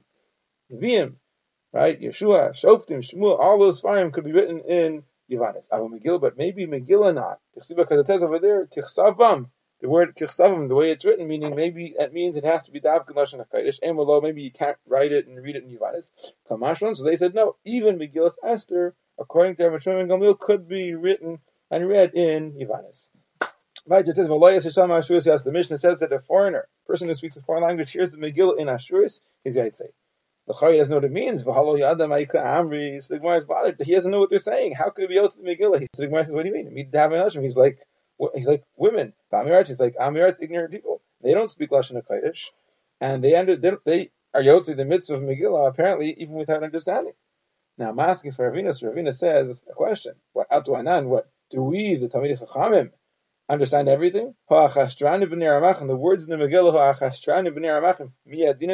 Vim, 0.70 1.20
right? 1.74 2.00
Yeshua, 2.00 2.52
Shoftim, 2.52 3.00
Shmuel, 3.00 3.38
all 3.40 3.60
those 3.60 3.82
farim 3.82 4.12
could 4.14 4.24
be 4.24 4.32
written 4.32 4.60
in 4.60 5.04
Yavanis. 5.32 5.70
Abu 5.72 5.90
Megillah, 5.90 6.22
but 6.22 6.38
maybe 6.38 6.68
Megillah 6.68 7.16
not. 7.16 7.40
Because 7.54 8.00
it 8.00 8.08
says 8.08 8.24
over 8.24 8.40
there, 8.40 8.68
Kichsavam, 8.68 9.48
the 9.82 9.90
word 9.90 10.16
Kichsavam, 10.16 10.68
the 10.68 10.76
way 10.76 10.92
it's 10.92 11.06
written, 11.06 11.28
meaning 11.28 11.56
maybe 11.56 11.96
that 11.98 12.14
means 12.14 12.38
it 12.38 12.46
has 12.46 12.66
to 12.66 12.72
be 12.72 12.80
Dav 12.80 13.08
Lashon 13.08 13.44
HaKadosh, 13.46 13.80
below, 13.96 14.22
maybe 14.22 14.44
you 14.44 14.52
can't 14.52 14.78
write 14.86 15.12
it 15.12 15.28
and 15.28 15.42
read 15.42 15.56
it 15.56 15.64
in. 15.64 16.12
Kamashon, 16.50 16.96
so 16.96 17.04
they 17.04 17.16
said 17.16 17.34
no, 17.34 17.56
even 17.66 17.98
Megillah's 17.98 18.38
Esther, 18.46 18.94
according 19.20 19.56
to 19.56 19.68
Rabbi 19.68 19.92
and 19.92 20.10
Gamil, 20.10 20.38
could 20.38 20.68
be 20.68 20.94
written 20.94 21.40
and 21.70 21.88
read 21.88 22.12
in 22.14 22.56
says, 25.22 25.44
the 25.44 25.52
Mishnah 25.52 25.78
says 25.78 26.00
that 26.02 26.12
a 26.12 26.20
foreigner, 26.20 26.68
person 26.86 27.08
who 27.08 27.16
speaks 27.16 27.38
a 27.38 27.42
foreign 27.42 27.64
language, 27.64 27.92
hears 27.92 28.12
the 28.12 28.18
Megillah 28.18 28.60
in 28.60 28.68
Ashuris, 28.68 29.22
he's 29.44 29.58
Yaitse. 29.58 29.82
The 30.48 30.54
Chari 30.54 30.78
doesn't 30.78 30.92
know 30.92 30.98
what 30.98 31.06
it 31.06 31.12
means. 31.12 31.44
Amri. 31.44 33.02
So 33.02 33.14
the 33.14 33.20
Gemara 33.20 33.38
is 33.38 33.46
bothered. 33.46 33.82
He 33.82 33.94
doesn't 33.94 34.12
know 34.12 34.20
what 34.20 34.30
they're 34.30 34.40
saying. 34.40 34.74
How 34.74 34.90
could 34.90 35.06
it 35.06 35.10
be 35.10 35.18
able 35.18 35.30
to 35.30 35.38
the 35.38 35.44
Megillah? 35.44 35.80
He 35.80 35.88
says, 35.94 36.00
the 36.00 36.08
Gemara 36.08 36.26
says, 36.26 36.34
what 36.34 36.44
do 36.44 36.50
you 36.50 36.56
mean? 36.56 36.76
He's 37.44 37.58
like, 37.58 37.88
he's 38.36 38.48
like 38.48 38.64
women. 38.76 39.14
Amirat, 39.32 39.68
he's 39.68 39.80
like 39.80 39.96
Amirat, 39.96 40.42
ignorant 40.42 40.72
people. 40.72 41.02
They 41.22 41.34
don't 41.34 41.52
speak 41.52 41.70
Lashon 41.70 42.02
HaKodesh. 42.02 42.50
And 43.00 43.24
they 43.24 43.36
ended, 43.36 43.62
they, 43.62 43.78
they 43.86 44.12
are 44.34 44.42
Yotzi 44.42 44.76
the 44.76 44.86
midst 44.86 45.10
of 45.10 45.22
Megillah, 45.22 45.68
apparently, 45.68 46.14
even 46.18 46.36
without 46.36 46.64
understanding. 46.64 47.14
Now, 47.78 47.90
I'm 47.92 48.00
asking 48.00 48.32
for 48.32 48.52
Ravina. 48.52 48.74
So 48.76 48.92
Ravina 48.92 49.14
says 49.14 49.64
a 49.70 49.74
question. 49.74 50.14
What, 50.34 50.50
Atu 50.50 50.76
Hanan, 50.76 51.08
what 51.08 51.30
do 51.50 51.62
we, 51.64 51.96
the 51.96 52.10
Talmid 52.10 52.40
Chachamim, 52.40 52.92
understand 53.52 53.90
everything? 53.90 54.34
The 54.50 55.98
words 56.00 56.24
in 56.24 56.30
the 56.30 56.38
Megillah, 56.38 58.10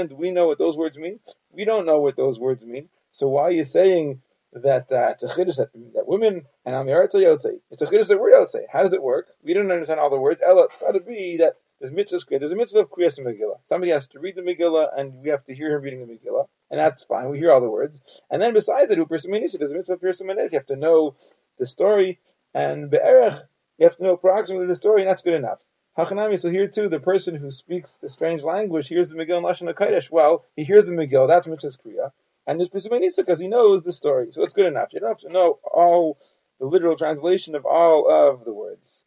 do 0.10 0.16
we 0.16 0.32
know 0.32 0.48
what 0.48 0.58
those 0.58 0.78
words 0.78 0.98
mean? 0.98 1.20
We 1.52 1.66
don't 1.66 1.86
know 1.86 2.00
what 2.00 2.16
those 2.16 2.40
words 2.40 2.66
mean. 2.66 2.90
So 3.12 3.28
why 3.30 3.44
are 3.44 3.52
you 3.52 3.66
saying 3.66 4.22
that 4.54 4.92
uh, 4.92 5.10
it's 5.12 5.24
a 5.24 5.28
chiddush 5.28 5.58
that, 5.58 5.70
that 5.96 6.08
women 6.08 6.46
and 6.66 6.76
amirat 6.76 7.14
yotze? 7.14 7.60
It's 7.72 7.82
a 7.82 7.88
chiddush 7.88 8.08
that 8.08 8.20
we're 8.20 8.32
yotze. 8.32 8.62
How 8.72 8.84
does 8.84 8.94
it 8.94 9.02
work? 9.02 9.28
We 9.44 9.54
don't 9.54 9.72
understand 9.72 10.00
all 10.00 10.10
the 10.10 10.20
words. 10.20 10.42
Ella, 10.46 10.66
it's 10.66 10.80
got 10.80 10.92
to 10.92 11.00
be 11.00 11.38
that 11.38 11.56
there's 11.80 11.94
mitzvahs 11.94 12.28
There's 12.28 12.52
a 12.52 12.56
mitzvah 12.56 12.80
of 12.80 12.90
kriyas 12.90 13.20
Megillah. 13.20 13.60
Somebody 13.66 13.92
has 13.92 14.08
to 14.10 14.20
read 14.20 14.36
the 14.36 14.42
Megillah, 14.42 14.90
and 14.98 15.22
we 15.22 15.30
have 15.30 15.44
to 15.46 15.54
hear 15.54 15.76
him 15.76 15.82
reading 15.82 16.06
the 16.06 16.14
Megillah, 16.14 16.48
and 16.72 16.80
that's 16.80 17.06
fine. 17.06 17.30
We 17.30 17.38
hear 17.38 17.52
all 17.52 17.62
the 17.62 17.70
words. 17.70 18.02
And 18.32 18.42
then 18.42 18.54
besides 18.54 18.88
that, 18.88 19.08
there's 19.10 19.26
a 19.26 19.30
mitzvah 19.30 19.94
of 19.94 20.02
pirsumanis. 20.02 20.52
You 20.52 20.58
have 20.58 20.66
to 20.68 20.76
know 20.76 21.16
the 21.60 21.68
story, 21.68 22.20
and 22.54 22.90
be'erech, 22.90 23.42
you 23.78 23.86
have 23.86 23.98
to 23.98 24.04
know 24.04 24.14
approximately 24.14 24.68
the 24.68 24.76
story, 24.76 25.02
and 25.02 25.10
that's 25.10 25.22
good 25.22 25.34
enough. 25.34 25.64
Hachanami, 25.98 26.40
so 26.40 26.50
here 26.50 26.68
too, 26.68 26.90
the 26.90 27.00
person 27.00 27.36
who 27.36 27.50
speaks 27.50 27.98
the 27.98 28.10
strange 28.10 28.44
language 28.44 28.88
hears 28.88 29.10
the 29.10 29.16
Megillah 29.16 29.38
in 29.38 29.44
Lashon 29.44 29.74
HaKodesh. 29.74 30.12
Well, 30.12 30.46
he 30.56 30.64
hears 30.64 30.86
the 30.86 30.92
Megillah, 30.92 31.28
that's 31.28 31.48
Mitzvah's 31.48 31.78
Kriya. 31.78 32.12
And 32.46 32.60
there's 32.60 32.70
Pesumei 32.70 33.00
Nisa 33.00 33.24
because 33.24 33.40
he 33.40 33.48
knows 33.48 33.82
the 33.84 33.92
story. 33.92 34.32
So 34.32 34.44
it's 34.44 34.54
good 34.54 34.68
enough. 34.68 34.94
You 34.94 35.00
don't 35.00 35.10
have 35.10 35.30
to 35.30 35.30
know 35.30 35.60
all 35.64 36.18
the 36.60 36.66
literal 36.66 36.96
translation 36.96 37.56
of 37.56 37.66
all 37.66 38.10
of 38.10 38.46
the 38.46 38.54
words. 38.54 39.04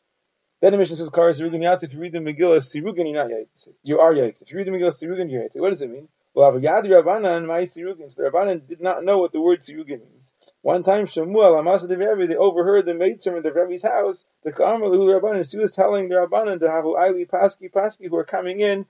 Then 0.60 0.72
the 0.72 0.78
Mishnah 0.78 0.96
says, 0.96 1.10
Kara 1.10 1.32
Sirugan 1.32 1.62
Yatz, 1.62 1.84
if 1.84 1.94
you 1.94 2.00
read 2.00 2.12
the 2.12 2.18
Megillah 2.18 2.58
Sirugan, 2.58 3.04
you're 3.04 3.14
not 3.14 3.30
Yaitz. 3.30 3.68
You 3.82 4.00
are 4.00 4.12
Yaitz. 4.12 4.42
If 4.42 4.52
you 4.52 4.58
read 4.58 4.66
the 4.66 4.72
Megillah 4.72 4.90
Sirugan, 4.90 5.30
you're 5.30 5.42
Yaitz. 5.42 5.58
What 5.58 5.70
does 5.70 5.80
it 5.80 5.90
mean? 5.90 6.08
Well, 6.34 6.52
Avagadi 6.52 6.86
Rabbanan, 6.86 7.46
my 7.46 7.62
Sirugin. 7.62 8.12
So 8.12 8.22
the 8.22 8.30
Rabbanan 8.30 8.66
did 8.66 8.80
not 8.80 9.02
know 9.04 9.18
what 9.18 9.32
the 9.32 9.40
word 9.40 9.58
Sirugin 9.58 10.00
means. 10.10 10.32
One 10.62 10.82
time, 10.82 11.06
Shemuel, 11.06 11.56
Amasa 11.56 11.88
de 11.88 11.96
Rebbe, 11.96 12.26
they 12.26 12.36
overheard 12.36 12.84
the 12.84 12.92
maidservant 12.92 13.46
of 13.46 13.54
the 13.54 13.58
Rebbe's 13.58 13.82
house, 13.82 14.26
the 14.44 14.52
Kamar 14.52 14.90
Lahu 14.90 15.18
Rabbanan, 15.18 15.50
she 15.50 15.56
was 15.56 15.74
telling 15.74 16.08
the 16.08 16.16
Rabbanan 16.16 16.60
to 16.60 16.70
have 16.70 16.84
Aili 16.84 17.26
Paski 17.26 17.72
Paski 17.72 18.08
who 18.10 18.16
are 18.16 18.24
coming 18.24 18.60
in, 18.60 18.84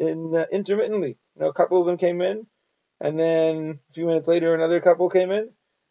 in 0.00 0.34
uh, 0.34 0.46
intermittently. 0.50 1.18
You 1.36 1.42
know, 1.42 1.48
a 1.48 1.52
couple 1.52 1.80
of 1.80 1.86
them 1.86 1.98
came 1.98 2.22
in, 2.22 2.46
and 2.98 3.18
then 3.18 3.80
a 3.90 3.92
few 3.92 4.06
minutes 4.06 4.26
later, 4.26 4.54
another 4.54 4.80
couple 4.80 5.10
came 5.10 5.30
in, 5.30 5.50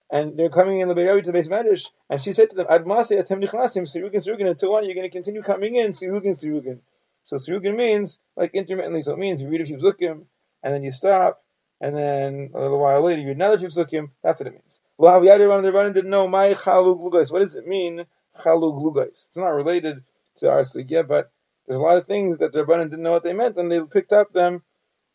and 0.10 0.38
they're 0.38 0.50
coming 0.50 0.80
in 0.80 0.88
the 0.88 0.96
Be'eri 0.96 1.22
to 1.22 1.28
the 1.28 1.34
base 1.34 1.48
Medrash, 1.48 1.88
and 2.10 2.20
she 2.20 2.34
said 2.34 2.50
to 2.50 2.56
them, 2.56 2.68
Admase 2.68 3.16
atem 3.16 3.44
nichnasim, 3.44 3.84
Sirugin, 3.84 4.26
Sirugin, 4.26 4.50
until 4.50 4.74
when 4.74 4.86
you're 4.86 4.96
going 4.96 5.10
to 5.10 5.10
continue 5.10 5.44
coming 5.44 5.76
in, 5.76 5.92
Sirugin, 5.92 6.34
Sirugin. 6.34 6.80
So 7.22 7.36
Sirugin 7.36 7.76
means, 7.76 8.18
like 8.36 8.56
intermittently, 8.56 9.04
so 9.04 9.14
it 9.14 9.20
means 9.20 9.44
you 9.44 9.50
read 9.50 9.62
a 9.62 9.66
few 9.66 9.78
psukim, 9.78 10.26
and 10.64 10.74
then 10.74 10.82
you 10.82 10.92
stop, 10.92 11.44
and 11.82 11.96
then 11.96 12.52
a 12.54 12.62
little 12.62 12.80
while 12.80 13.02
later 13.02 13.22
you 13.24 13.32
another 13.32 13.58
psukim. 13.58 14.12
That's 14.24 14.40
what 14.40 14.48
it 14.48 14.54
means. 14.54 14.80
Well, 14.98 15.20
What 15.20 15.94
didn't 15.94 16.10
know 16.12 16.28
my 16.28 16.54
What 16.54 17.40
does 17.40 17.56
it 17.56 17.68
mean 17.68 18.06
chalug 18.38 19.08
It's 19.08 19.36
not 19.36 19.50
related 19.50 20.04
to 20.38 20.50
our 20.52 20.62
sugya, 20.62 21.06
but 21.06 21.32
there's 21.68 21.80
a 21.80 21.82
lot 21.82 21.98
of 21.98 22.06
things 22.06 22.38
that 22.38 22.52
the 22.52 22.64
Rabbanan 22.64 22.92
didn't 22.92 23.02
know 23.02 23.12
what 23.12 23.24
they 23.24 23.34
meant, 23.34 23.58
and 23.58 23.72
they 23.72 23.84
picked 23.84 24.14
up 24.14 24.32
them 24.32 24.62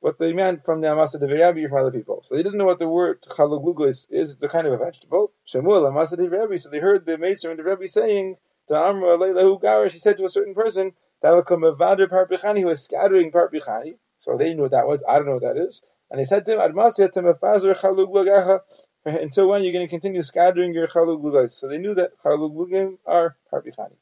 what 0.00 0.18
they 0.18 0.32
meant 0.32 0.64
from 0.64 0.80
the 0.80 0.90
Amasa 0.90 1.18
de 1.18 1.26
Virabi 1.26 1.68
from 1.68 1.78
other 1.78 1.90
people. 1.90 2.20
So 2.22 2.36
they 2.36 2.42
didn't 2.42 2.58
know 2.58 2.64
what 2.64 2.80
the 2.80 2.88
word 2.88 3.22
chalug 3.22 3.86
is. 3.86 4.08
It's 4.10 4.42
a 4.42 4.48
kind 4.48 4.66
of 4.66 4.72
a 4.72 4.78
vegetable. 4.78 5.32
Shemuel 5.44 5.86
Amasa 5.86 6.16
de 6.16 6.24
Virabi. 6.28 6.60
So 6.60 6.68
they 6.68 6.80
heard 6.80 7.06
the 7.06 7.16
Maester 7.16 7.50
and 7.50 7.58
the 7.58 7.64
Rebbe 7.64 7.86
saying 7.86 8.36
to 8.68 8.76
Amra 8.76 9.16
Leilahu 9.16 9.62
Garish. 9.62 9.92
He 9.92 9.98
said 9.98 10.16
to 10.16 10.24
a 10.24 10.30
certain 10.30 10.54
person 10.54 10.92
that 11.22 11.34
would 11.34 11.46
come 11.46 11.62
a 11.64 11.74
parpichani 11.74 12.60
who 12.60 12.66
was 12.66 12.82
scattering 12.82 13.30
parpichani. 13.30 13.98
So 14.18 14.36
they 14.36 14.54
knew 14.54 14.62
what 14.62 14.72
that 14.72 14.88
was. 14.88 15.04
I 15.08 15.16
don't 15.16 15.26
know 15.26 15.34
what 15.34 15.42
that 15.42 15.56
is. 15.56 15.82
And 16.10 16.20
he 16.20 16.26
said 16.26 16.44
to 16.46 16.52
him, 16.52 16.60
until 19.06 19.48
when 19.48 19.62
you're 19.62 19.72
going 19.72 19.86
to 19.86 19.88
continue 19.88 20.22
scattering 20.22 20.74
your 20.74 20.88
chalug 20.88 21.22
lugais? 21.22 21.52
So 21.52 21.68
they 21.68 21.78
knew 21.78 21.94
that 21.94 22.20
chalug 22.22 22.56
lugim 22.56 22.98
are 23.06 23.36
parpichani. 23.52 23.96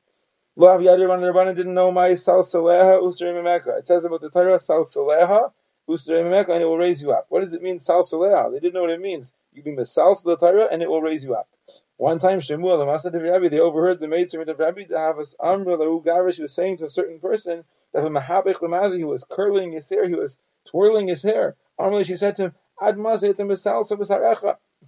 Lo 0.57 0.79
yadir 0.79 1.09
ban 1.09 1.21
rabbanan 1.21 1.57
didn't 1.57 1.75
know 1.75 1.91
my 1.91 2.15
sal 2.15 2.43
saleha 2.43 3.03
usrei 3.03 3.79
It 3.79 3.87
says 3.87 4.05
about 4.05 4.21
the 4.21 4.31
Torah 4.31 4.61
sal 4.61 4.81
saleha 4.81 5.53
usrei 5.89 6.49
and 6.49 6.63
it 6.63 6.65
will 6.65 6.79
raise 6.79 7.03
you 7.03 7.13
up. 7.13 7.27
What 7.29 7.41
does 7.41 7.55
it 7.55 7.63
mean 7.63 7.79
sal 7.79 8.03
saleha? 8.03 8.53
They 8.53 8.61
didn't 8.61 8.75
know 8.75 8.83
what 8.83 8.91
it 8.91 9.01
means. 9.01 9.33
You 9.53 9.63
be 9.63 9.73
mesal 9.73 10.23
the 10.23 10.37
Torah 10.37 10.69
and 10.71 10.83
it 10.83 10.89
will 10.89 11.03
raise 11.03 11.25
you 11.25 11.35
up. 11.35 11.49
One 11.97 12.19
time 12.19 12.41
Shemuel, 12.41 12.79
the 12.79 12.87
of 12.87 13.23
Rabbi, 13.23 13.49
they 13.49 13.61
overheard 13.61 14.01
the 14.01 14.09
maid 14.09 14.31
servant 14.31 14.51
of 14.51 14.59
Rabbi 14.59 14.85
to 14.85 14.99
have 14.99 15.19
us 15.19 15.35
amra 15.43 15.77
garish 16.01 16.39
was 16.39 16.53
saying 16.53 16.79
to 16.79 16.85
a 16.85 16.89
certain 16.89 17.21
person 17.21 17.65
that 17.93 18.03
the 18.03 18.09
mahabich 18.09 18.57
lamazi 18.57 18.99
he 18.99 19.05
was 19.05 19.25
curling 19.25 19.73
his 19.73 19.89
hair, 19.89 20.09
he 20.09 20.15
was 20.15 20.37
twirling 20.65 21.09
his 21.09 21.23
hair. 21.23 21.57
Normally 21.79 22.05
she 22.05 22.17
said 22.17 22.37
to 22.37 22.45
him, 22.45 22.55
Ad 22.81 22.97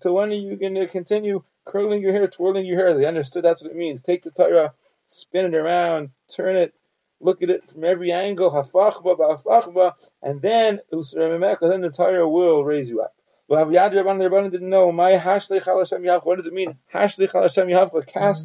So 0.01 0.13
when 0.13 0.31
are 0.31 0.35
you 0.35 0.57
going 0.57 0.75
to 0.75 0.87
continue 0.87 1.43
curling 1.65 2.03
your 2.03 2.13
hair, 2.13 2.29
twirling 2.29 2.67
your 2.67 2.79
hair? 2.79 2.97
They 2.97 3.07
understood 3.07 3.45
that's 3.45 3.63
what 3.63 3.73
it 3.73 3.77
means. 3.77 4.03
Take 4.03 4.23
the 4.23 4.31
Torah, 4.31 4.73
spin 5.07 5.47
it 5.47 5.55
around, 5.55 6.11
turn 6.35 6.57
it, 6.57 6.75
look 7.21 7.43
at 7.43 7.51
it 7.51 7.71
from 7.71 7.85
every 7.85 8.13
angle, 8.13 8.51
hafachba, 8.51 9.17
hafachba, 9.19 9.95
and 10.23 10.43
then, 10.43 10.81
then 10.91 11.81
the 11.81 11.93
Torah 11.97 12.29
will 12.29 12.65
raise 12.65 12.91
you 12.91 13.03
up. 13.03 13.15
Well, 13.49 13.67
Yad 13.67 13.93
Rabban 13.93 14.19
Rabban 14.19 14.51
didn't 14.51 14.69
know 14.69 14.91
my 14.91 15.13
hashlei 15.13 15.65
Hashem 15.65 16.03
yavcha. 16.03 16.27
What 16.27 16.37
does 16.37 16.47
it 16.47 16.53
mean? 16.53 16.79
Cast 16.91 17.21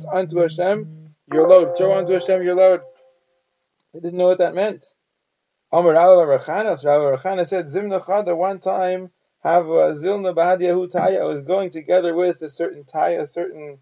onto 0.06 0.38
Hashem 0.38 1.14
your 1.34 1.48
load. 1.48 1.76
Throw 1.76 1.94
onto 1.94 2.14
Hashem 2.14 2.44
your 2.44 2.56
load. 2.56 2.82
They 3.94 4.00
didn't 4.00 4.20
know 4.20 4.28
what 4.28 4.38
that 4.38 4.54
meant. 4.54 4.86
Amar 5.74 5.94
Rabbi 5.94 6.38
Rachanas, 6.38 6.84
Rabbi 6.84 7.16
Rachanas 7.16 7.48
said, 7.48 7.68
Zimna 7.68 8.04
Chada, 8.04 8.36
one 8.36 8.60
time, 8.60 9.10
have 9.42 9.68
a 9.68 9.94
zilna 9.94 10.36
bahadiyahu 10.36 10.92
taya. 10.92 11.22
I 11.22 11.26
was 11.26 11.44
going 11.44 11.70
together 11.70 12.14
with 12.14 12.42
a 12.42 12.50
certain 12.50 12.84
taya, 12.84 13.22
a 13.22 13.26
certain, 13.26 13.78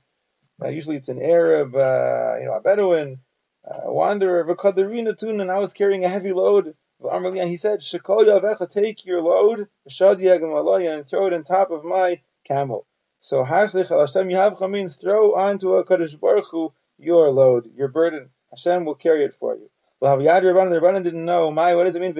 uh, 0.64 0.68
usually 0.68 0.98
it's 0.98 1.10
an 1.10 1.20
Arab, 1.20 1.76
uh, 1.76 2.36
you 2.40 2.46
know, 2.46 2.54
a 2.54 2.62
Bedouin, 2.62 3.22
a 3.66 3.92
wanderer, 3.92 4.46
v'kadarina 4.46 5.18
tun, 5.18 5.42
and 5.42 5.50
I 5.50 5.58
was 5.58 5.74
carrying 5.74 6.06
a 6.06 6.10
heavy 6.10 6.32
load. 6.32 6.76
And 7.02 7.50
he 7.50 7.58
said, 7.58 7.80
Shekol 7.80 8.20
yavecha, 8.20 8.70
take 8.70 9.04
your 9.08 9.24
load, 9.24 9.68
and 9.86 11.10
throw 11.10 11.26
it 11.26 11.34
on 11.34 11.44
top 11.44 11.72
of 11.72 11.84
my 11.84 12.22
camel. 12.46 12.86
So 13.20 13.44
Haslich 13.44 13.90
al 13.90 14.02
Hashem 14.02 14.30
Yahavcha 14.30 14.70
means 14.70 14.98
throw 14.98 15.34
onto 15.34 15.74
a 15.74 15.84
Kadosh 15.84 16.20
Baruch 16.20 16.50
Hu 16.52 16.72
your 17.00 17.32
load, 17.32 17.72
your 17.76 17.88
burden. 17.88 18.30
Hashem 18.52 18.86
will 18.86 18.94
carry 18.96 19.24
it 19.24 19.34
for 19.34 19.56
you. 19.56 19.72
The 20.02 20.08
Rabbanan 20.08 21.04
didn't 21.04 21.26
know, 21.26 21.52
my, 21.52 21.76
what 21.76 21.84
does 21.84 21.96
it 21.96 22.02
mean? 22.02 22.16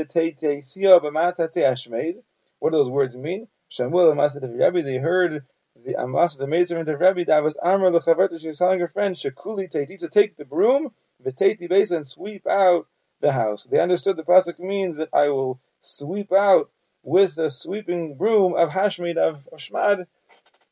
What 2.60 2.72
do 2.72 2.78
those 2.78 2.90
words 2.90 3.16
mean? 3.16 3.48
Rebbe, 3.80 4.82
they 4.82 4.98
heard 4.98 5.46
the 5.86 5.96
uh, 5.96 6.04
Amas, 6.04 6.36
the 6.36 6.48
Mazer 6.48 6.80
of 6.80 6.88
Rebbe, 6.88 7.26
that 7.26 7.44
was 7.44 7.56
Amr 7.56 7.92
Lechaverta, 7.92 8.40
she 8.40 8.48
was 8.48 8.58
telling 8.58 8.80
her 8.80 8.88
friend, 8.90 9.16
Shakuli 9.16 9.72
Teiti, 9.72 10.00
to 10.00 10.10
take 10.10 10.36
the 10.36 10.44
broom, 10.44 10.92
V'teiti 11.24 11.70
Besa, 11.70 11.96
and 11.98 12.08
sweep 12.08 12.48
out 12.48 12.88
the 13.22 13.32
house. 13.32 13.64
They 13.64 13.80
understood 13.80 14.18
the 14.18 14.24
pasuk 14.24 14.60
means 14.60 14.98
that 14.98 15.10
I 15.14 15.30
will 15.30 15.62
sweep 15.82 16.34
out 16.34 16.70
with 17.04 17.38
a 17.38 17.50
sweeping 17.50 18.16
broom 18.16 18.56
of 18.56 18.70
Hashmid, 18.70 19.18
of, 19.18 19.48
of 19.52 19.60
Shmad, 19.60 20.06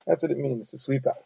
that's 0.05 0.23
what 0.23 0.31
it 0.31 0.37
means 0.37 0.71
to 0.71 0.77
sweep 0.77 1.07
out. 1.07 1.23